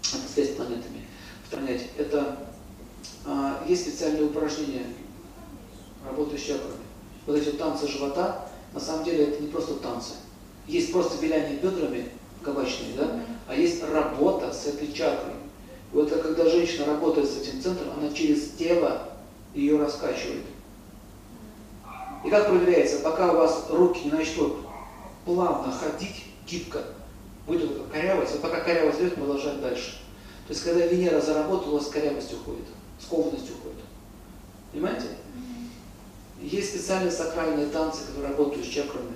Это 0.00 0.32
связь 0.32 0.50
с 0.50 0.54
планетами. 0.54 1.06
Понять. 1.50 1.88
Это 1.96 2.48
а, 3.24 3.62
есть 3.66 3.82
специальные 3.82 4.24
упражнения, 4.24 4.86
работы 6.04 6.38
с 6.38 6.42
чакрами. 6.42 6.74
Вот 7.26 7.36
эти 7.36 7.50
танцы 7.50 7.86
живота, 7.86 8.48
на 8.72 8.80
самом 8.80 9.04
деле 9.04 9.24
это 9.24 9.42
не 9.42 9.48
просто 9.48 9.74
танцы. 9.74 10.12
Есть 10.66 10.92
просто 10.92 11.22
виляние 11.22 11.58
бедрами, 11.58 12.08
кабачные, 12.42 12.94
да? 12.96 13.20
А 13.46 13.54
есть 13.54 13.82
работа 13.82 14.52
с 14.52 14.66
этой 14.66 14.92
чакрой. 14.92 15.34
И 15.92 15.96
вот 15.96 16.10
когда 16.10 16.48
женщина 16.48 16.86
работает 16.86 17.28
с 17.28 17.38
этим 17.38 17.62
центром, 17.62 17.92
она 17.98 18.12
через 18.12 18.50
тело 18.52 19.10
ее 19.54 19.78
раскачивает. 19.78 20.44
И 22.24 22.30
как 22.30 22.48
проверяется, 22.48 22.98
пока 23.00 23.32
у 23.32 23.36
вас 23.36 23.66
руки 23.70 24.04
не 24.04 24.10
начнут 24.10 24.56
плавно 25.24 25.72
ходить, 25.72 26.24
гибко, 26.46 26.82
будет 27.46 27.68
вот 27.68 27.88
корявость, 27.92 28.32
вот 28.32 28.42
пока 28.42 28.60
корявость 28.60 29.00
идет, 29.00 29.14
продолжать 29.14 29.60
дальше. 29.60 29.98
То 30.46 30.54
есть, 30.54 30.64
когда 30.64 30.86
Венера 30.86 31.20
заработала, 31.20 31.72
у 31.72 31.78
вас 31.78 31.88
корявость 31.88 32.32
уходит, 32.32 32.64
скованность 33.00 33.50
уходит. 33.50 33.78
Понимаете? 34.72 35.08
Есть 36.40 36.70
специальные 36.70 37.10
сакральные 37.10 37.66
танцы, 37.66 38.06
которые 38.06 38.30
работают 38.30 38.66
с 38.66 38.68
чакрами. 38.68 39.12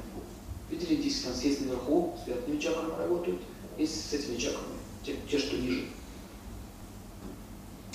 Видели 0.71 0.97
индийский 0.97 1.25
танц? 1.25 1.41
Есть 1.43 1.61
наверху, 1.63 2.15
с 2.23 2.29
верхними 2.29 2.59
чакрами 2.59 2.91
работают, 2.99 3.41
есть 3.79 4.11
с 4.11 4.13
этими 4.13 4.37
чакрами, 4.37 4.77
те, 5.05 5.17
те 5.31 5.39
что 5.39 5.57
ниже. 5.57 5.87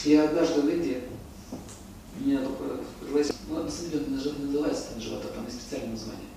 Я 0.04 0.24
однажды 0.24 0.62
в 0.62 0.70
Индии, 0.70 1.04
меня 2.20 2.40
на 2.42 2.50
самом 3.78 3.92
деле 3.92 4.06
называется 4.40 4.90
танец 4.90 5.04
живота, 5.04 5.28
там 5.30 5.46
есть 5.46 5.62
специальное 5.62 5.92
название. 5.92 6.28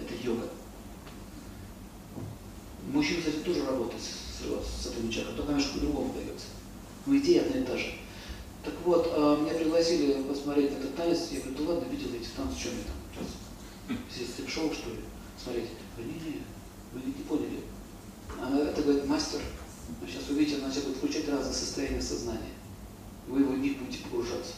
Это 0.00 0.14
йога. 0.22 0.48
Мужчина, 2.92 3.20
кстати, 3.20 3.36
тоже 3.36 3.64
работает 3.66 4.02
с, 4.02 4.42
живот- 4.42 4.66
с 4.66 4.86
этими 4.86 5.10
чакрами, 5.10 5.36
только 5.36 5.52
немножко 5.52 5.74
по-другому 5.74 6.14
дается. 6.14 6.46
Но 7.06 7.16
идея 7.16 7.42
одна 7.42 7.60
и 7.60 7.64
та 7.64 7.76
же. 7.76 7.94
Так 8.62 8.74
вот, 8.84 9.08
а, 9.12 9.40
меня 9.40 9.54
пригласили 9.54 10.22
посмотреть 10.22 10.72
этот 10.72 10.94
танец, 10.96 11.28
я 11.30 11.40
говорю, 11.40 11.56
да 11.58 11.72
ладно, 11.72 11.88
видел 11.90 12.08
эти 12.14 12.28
танцы, 12.36 12.58
что 12.58 12.70
мне 12.70 12.84
там 12.84 12.96
сейчас? 13.12 13.98
Здесь 14.14 14.30
стрип-шоу, 14.30 14.72
что 14.72 14.90
ли, 14.90 15.00
смотреть? 15.42 15.68
Я 15.98 16.04
говорю, 16.04 16.20
не-не, 16.20 16.42
вы 16.92 17.00
не 17.06 17.24
поняли. 17.24 17.60
А 18.40 18.56
это, 18.56 18.82
говорит, 18.82 19.06
мастер, 19.06 19.40
но 20.00 20.06
сейчас 20.06 20.28
увидите, 20.30 20.62
она 20.62 20.70
сейчас 20.70 20.84
будет 20.84 20.96
включать 20.96 21.28
разные 21.28 21.54
состояния 21.54 22.00
сознания. 22.00 22.54
Вы 23.28 23.44
в 23.44 23.58
них 23.58 23.78
будете 23.78 24.02
погружаться. 24.04 24.54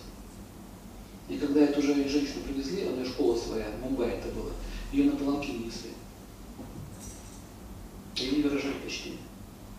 И 1.28 1.38
когда 1.38 1.60
эту 1.60 1.82
же 1.82 1.94
женщину 2.08 2.42
привезли, 2.44 2.86
у 2.86 2.94
нее 2.94 3.04
школа 3.04 3.36
своя, 3.36 3.70
в 3.70 3.80
Мумбаи 3.80 4.12
это 4.12 4.28
было, 4.28 4.52
ее 4.92 5.10
на 5.10 5.16
паланкине 5.16 5.66
несли. 5.66 5.90
И 8.16 8.36
не 8.36 8.42
выражали 8.42 8.74
почтение. 8.84 9.18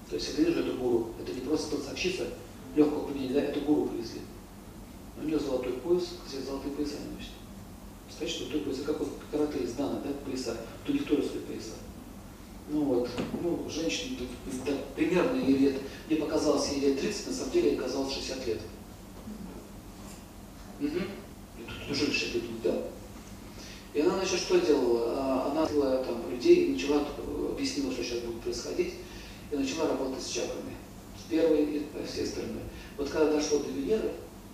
То 0.09 0.15
есть 0.15 0.29
это 0.29 0.51
же 0.51 0.59
это 0.61 0.77
гуру, 0.77 1.13
это 1.19 1.33
не 1.33 1.41
просто 1.41 1.75
танцовщица 1.75 2.27
легкого 2.75 3.07
поведения, 3.07 3.33
да, 3.33 3.41
это 3.41 3.59
гуру 3.61 3.87
привезли. 3.87 4.21
У 5.19 5.25
нее 5.25 5.39
золотой 5.39 5.73
пояс, 5.73 6.09
кстати, 6.25 6.43
золотые 6.43 6.73
пояса 6.75 6.95
не 6.99 7.15
носит. 7.15 7.31
Представляете, 8.05 8.39
золотой 8.39 8.61
пояс, 8.61 8.85
как 8.85 8.99
вот 8.99 9.09
карате 9.31 9.59
из 9.59 9.73
Дана, 9.73 10.01
да, 10.01 10.11
пояса, 10.25 10.57
то 10.85 10.91
у 10.91 10.93
них 10.93 11.05
тоже 11.05 11.23
свои 11.23 11.41
пояса. 11.41 11.73
Ну 12.69 12.83
вот, 12.83 13.09
ну, 13.41 13.65
женщине 13.69 14.17
тут, 14.17 14.65
так, 14.65 14.75
примерно 14.95 15.39
ей 15.39 15.57
лет, 15.57 15.81
мне 16.07 16.17
показалось 16.17 16.69
ей 16.69 16.81
лет 16.81 16.99
30, 16.99 17.27
на 17.27 17.33
самом 17.33 17.51
деле 17.51 17.71
ей 17.71 17.77
казалось 17.77 18.13
60 18.13 18.47
лет. 18.47 18.59
Угу. 20.81 20.87
И 20.89 21.63
тут 21.63 21.91
уже 21.91 22.11
60 22.11 22.35
лет, 22.35 22.61
да. 22.63 22.83
И 23.97 23.99
она, 23.99 24.13
значит, 24.13 24.41
что 24.41 24.59
делала? 24.59 25.05
А, 25.07 25.51
Она 25.51 25.65
взяла 25.65 25.97
там 26.03 26.29
людей 26.29 26.65
и 26.65 26.73
начала, 26.73 27.01
э, 27.17 27.49
объяснила, 27.51 27.91
что 27.91 28.03
сейчас 28.03 28.19
будет 28.19 28.41
происходить, 28.41 28.93
и 29.51 29.55
начала 29.55 29.87
работать 29.89 30.21
с 30.21 30.27
чакрами. 30.29 30.75
С 31.17 31.27
первой 31.27 31.63
и 31.63 31.79
по 31.79 32.05
всей 32.05 32.27
стороны. 32.27 32.59
Вот 32.95 33.09
когда 33.09 33.33
дошло 33.33 33.57
до 33.57 33.71
Венеры, 33.71 34.11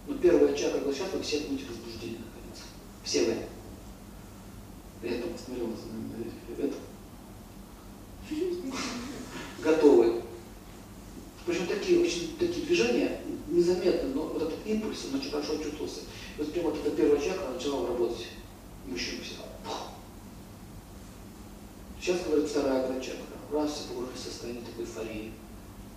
ну, 0.07 0.15
первая 0.15 0.55
чакра 0.55 0.79
была 0.79 0.93
сейчас, 0.93 1.11
вы 1.11 1.21
все 1.21 1.41
будете 1.41 1.65
возбуждены 1.65 2.19
находиться. 2.19 2.63
Все 3.03 3.25
вы. 3.25 3.35
Я 5.09 5.21
там 5.21 5.33
посмотрел 5.33 5.67
на 5.67 6.63
это. 6.63 6.75
Готовы. 9.61 10.21
Причем 11.45 11.67
такие 11.67 11.99
очень 11.99 12.37
такие 12.39 12.65
движения 12.65 13.19
незаметно, 13.49 14.07
но 14.15 14.21
вот 14.21 14.41
этот 14.41 14.65
импульс, 14.65 14.99
он 15.11 15.19
очень 15.19 15.31
хорошо 15.31 15.57
чувствовался. 15.57 15.99
И 16.37 16.41
вот 16.41 16.53
прямо 16.53 16.69
вот 16.69 16.79
эта 16.79 16.95
первая 16.95 17.19
чакра 17.19 17.49
начала 17.53 17.89
работать 17.89 18.27
мужчину 18.93 19.21
все. 19.23 19.35
Сейчас, 21.99 22.25
говорит, 22.27 22.49
вторая 22.49 22.87
чакра. 23.01 23.21
Раз, 23.51 23.71
все 23.71 23.93
в 24.15 24.19
состояние 24.19 24.63
такой 24.63 24.85
эйфории. 24.85 25.31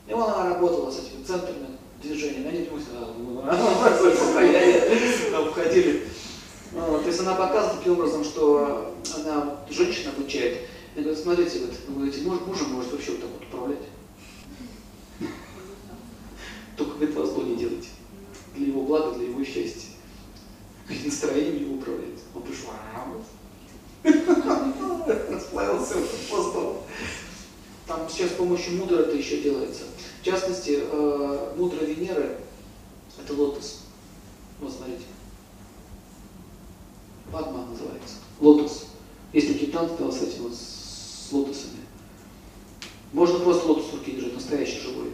И 0.09 0.13
она 0.13 0.55
работала 0.55 0.91
с 0.91 1.01
этими 1.01 1.25
центрами 1.25 1.79
движения, 2.03 2.49
они 2.49 2.61
не 2.61 2.67
состояние, 4.17 5.37
обходили. 5.37 6.07
Вот, 6.73 7.03
То 7.03 7.09
есть 7.09 7.21
она 7.21 7.35
показывает 7.35 7.79
таким 7.79 7.95
образом, 7.95 8.25
что 8.25 8.95
она 9.17 9.57
женщина 9.71 10.11
обучает. 10.11 10.69
И 10.95 11.01
говорит, 11.01 11.19
смотрите, 11.19 11.61
вот, 11.61 11.75
вы 11.89 11.95
говорите, 11.95 12.23
муж, 12.23 12.41
мужем 12.47 12.73
может 12.73 12.93
вообще 12.93 13.13
вот 13.13 13.21
так 13.21 13.31
вот 13.31 13.43
управлять. 13.49 13.89
Только, 16.77 16.95
говорит, 16.95 17.17
вас 17.17 17.31
не 17.45 17.57
делайте. 17.57 17.89
Для 18.55 18.67
его 18.69 18.83
блага, 18.83 19.17
для 19.17 19.29
его 19.29 19.45
счастья. 19.45 19.86
Его 20.89 21.77
управляет. 21.77 22.19
Он 22.35 22.43
пришел, 22.43 22.71
расплавился 25.31 25.95
постом. 26.31 26.79
Там 27.87 28.09
сейчас 28.09 28.31
с 28.31 28.35
помощью 28.35 28.79
мудры 28.79 28.99
это 28.99 29.17
еще 29.17 29.41
делается. 29.43 29.85
В 30.21 30.25
частности, 30.25 30.81
э, 30.81 31.55
мудра 31.57 31.85
Венеры– 31.85 32.39
это 33.19 33.33
лотос. 33.35 33.83
Вот 34.61 34.73
смотрите. 34.73 35.05
Падма 37.31 37.67
называется. 37.67 38.17
Лотос. 38.41 38.87
Есть 39.33 39.49
такие 39.49 39.71
танцы 39.71 40.11
с 40.11 40.23
этим 40.23 40.45
вот, 40.45 40.55
с 40.55 41.29
лотосами. 41.33 41.77
Можно 43.13 43.41
просто 43.41 43.67
лотос 43.69 43.87
в 43.87 43.95
руке 43.95 44.13
держать, 44.13 44.35
настоящий, 44.35 44.81
живой. 44.81 45.13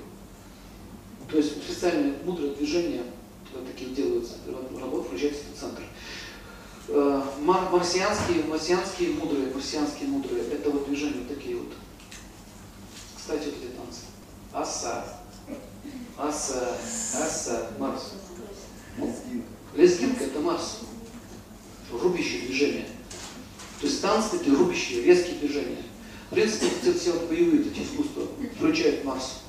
То 1.31 1.39
есть 1.39 1.63
специальные 1.63 2.15
мудрые 2.25 2.55
движения 2.55 3.03
вот 3.55 3.67
такие 3.67 3.91
делаются, 3.91 4.35
работа 4.81 5.09
включается 5.09 5.43
в 5.55 5.61
центр. 5.61 5.83
Э, 6.89 7.23
мар- 7.41 7.71
марсианские, 7.71 8.45
марсианские 8.45 9.11
мудрые, 9.11 9.53
марсианские 9.55 10.09
мудрые, 10.09 10.45
это 10.49 10.71
вот 10.71 10.87
движения 10.89 11.21
вот 11.21 11.29
такие 11.29 11.57
вот. 11.57 11.73
Кстати, 13.17 13.45
вот 13.47 13.55
эти 13.55 13.73
танцы. 13.77 14.01
Аса, 14.53 15.05
аса, 16.19 16.77
аса, 17.15 17.71
Марс. 17.79 18.13
Лезгинка 19.75 20.25
это 20.25 20.41
Марс. 20.41 20.81
Рубящие 21.91 22.43
движения. 22.43 22.87
То 23.81 23.87
есть 23.87 24.03
танцы 24.03 24.39
такие 24.39 24.57
рубящие, 24.57 25.03
резкие 25.03 25.37
движения. 25.37 25.83
В 26.31 26.35
принципе, 26.35 26.67
все, 26.81 26.95
все 26.95 27.13
вот 27.13 27.29
боевые 27.29 27.63
эти 27.63 27.81
искусства 27.81 28.27
включают 28.57 29.05
Марс. 29.05 29.41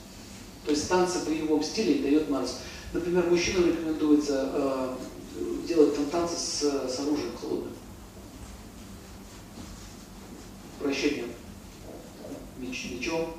То 0.66 0.72
есть 0.72 0.88
танцы 0.88 1.20
в 1.20 1.26
боевом 1.26 1.64
стиле 1.64 2.02
дает 2.02 2.30
Марс. 2.30 2.60
Например, 2.94 3.28
мужчинам 3.28 3.66
рекомендуется 3.66 4.50
э, 4.54 4.96
делать 5.68 5.96
там 5.96 6.06
танцы 6.06 6.36
с, 6.38 6.62
с 6.62 7.00
оружием 7.00 7.36
холодным. 7.36 7.74
Вращением 10.80 11.32
меч, 12.58 12.92
мечом. 12.92 13.34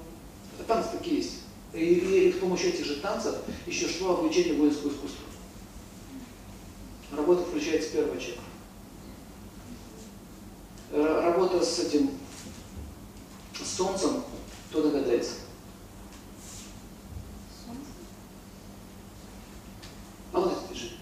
Это 0.59 0.67
танцы 0.67 0.91
такие 0.91 1.19
есть. 1.19 1.41
И, 1.73 1.79
и 1.79 2.33
с 2.33 2.37
помощью 2.37 2.71
этих 2.71 2.85
же 2.85 2.97
танцев 2.97 3.37
еще 3.67 3.89
шло 3.89 4.19
обучение 4.19 4.55
воинского 4.55 4.91
искусства. 4.91 5.25
Работа 7.13 7.45
включается 7.45 7.91
первая 7.91 8.19
чакра. 8.19 8.43
Э, 10.91 11.21
Работа 11.25 11.65
с 11.65 11.79
этим 11.79 12.11
с 13.63 13.77
солнцем, 13.77 14.25
кто 14.71 14.83
догадается? 14.83 15.44
Это 20.35 20.67
движение. 20.69 20.99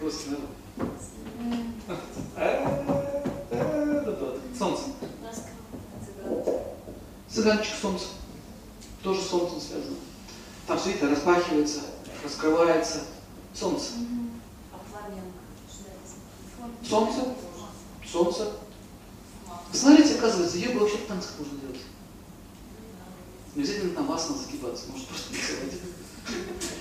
русский 0.00 0.30
народ? 0.30 0.50
Солнце. 4.56 4.82
Цыганчик 7.28 7.74
солнце. 7.80 8.06
Тоже 9.02 9.22
солнцем 9.22 9.60
связано. 9.60 9.96
Там 10.66 10.78
все 10.78 10.92
это 10.92 11.10
распахивается, 11.10 11.80
раскрывается. 12.22 13.00
Солнце. 13.52 13.92
Солнце. 16.88 17.20
Солнце. 18.06 18.52
Смотрите, 19.72 20.14
оказывается, 20.14 20.58
йогу 20.58 20.80
вообще 20.80 20.98
в 20.98 21.06
танцах 21.06 21.32
можно 21.38 21.58
делать. 21.58 21.80
Не 23.54 23.62
обязательно 23.62 23.94
там 23.94 24.12
асана 24.12 24.38
загибаться, 24.38 24.90
может 24.90 25.08
просто 25.08 25.30
танцевать. 25.30 25.80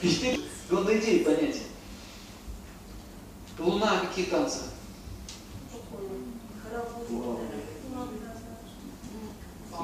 И 0.01 0.09
теперь 0.09 0.41
главная 0.69 0.99
идея 0.99 1.25
понять. 1.25 1.61
Луна, 3.57 3.99
какие 3.99 4.25
танцы? 4.25 4.59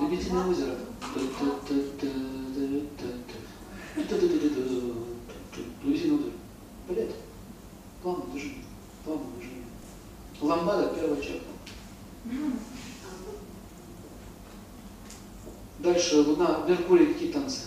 Лебединое 0.01 0.47
озеро. 0.47 0.75
Лебединое 5.83 6.17
озеро. 6.17 6.31
Балет. 6.87 7.15
Плавное 8.01 8.27
движение. 8.27 8.63
Плавное 9.03 9.27
движение. 9.35 9.65
Ламбада 10.41 10.93
первая 10.95 11.21
черта. 11.21 11.49
Дальше 15.79 16.21
Луна, 16.21 16.65
Меркурий, 16.67 17.13
какие 17.13 17.31
танцы? 17.31 17.61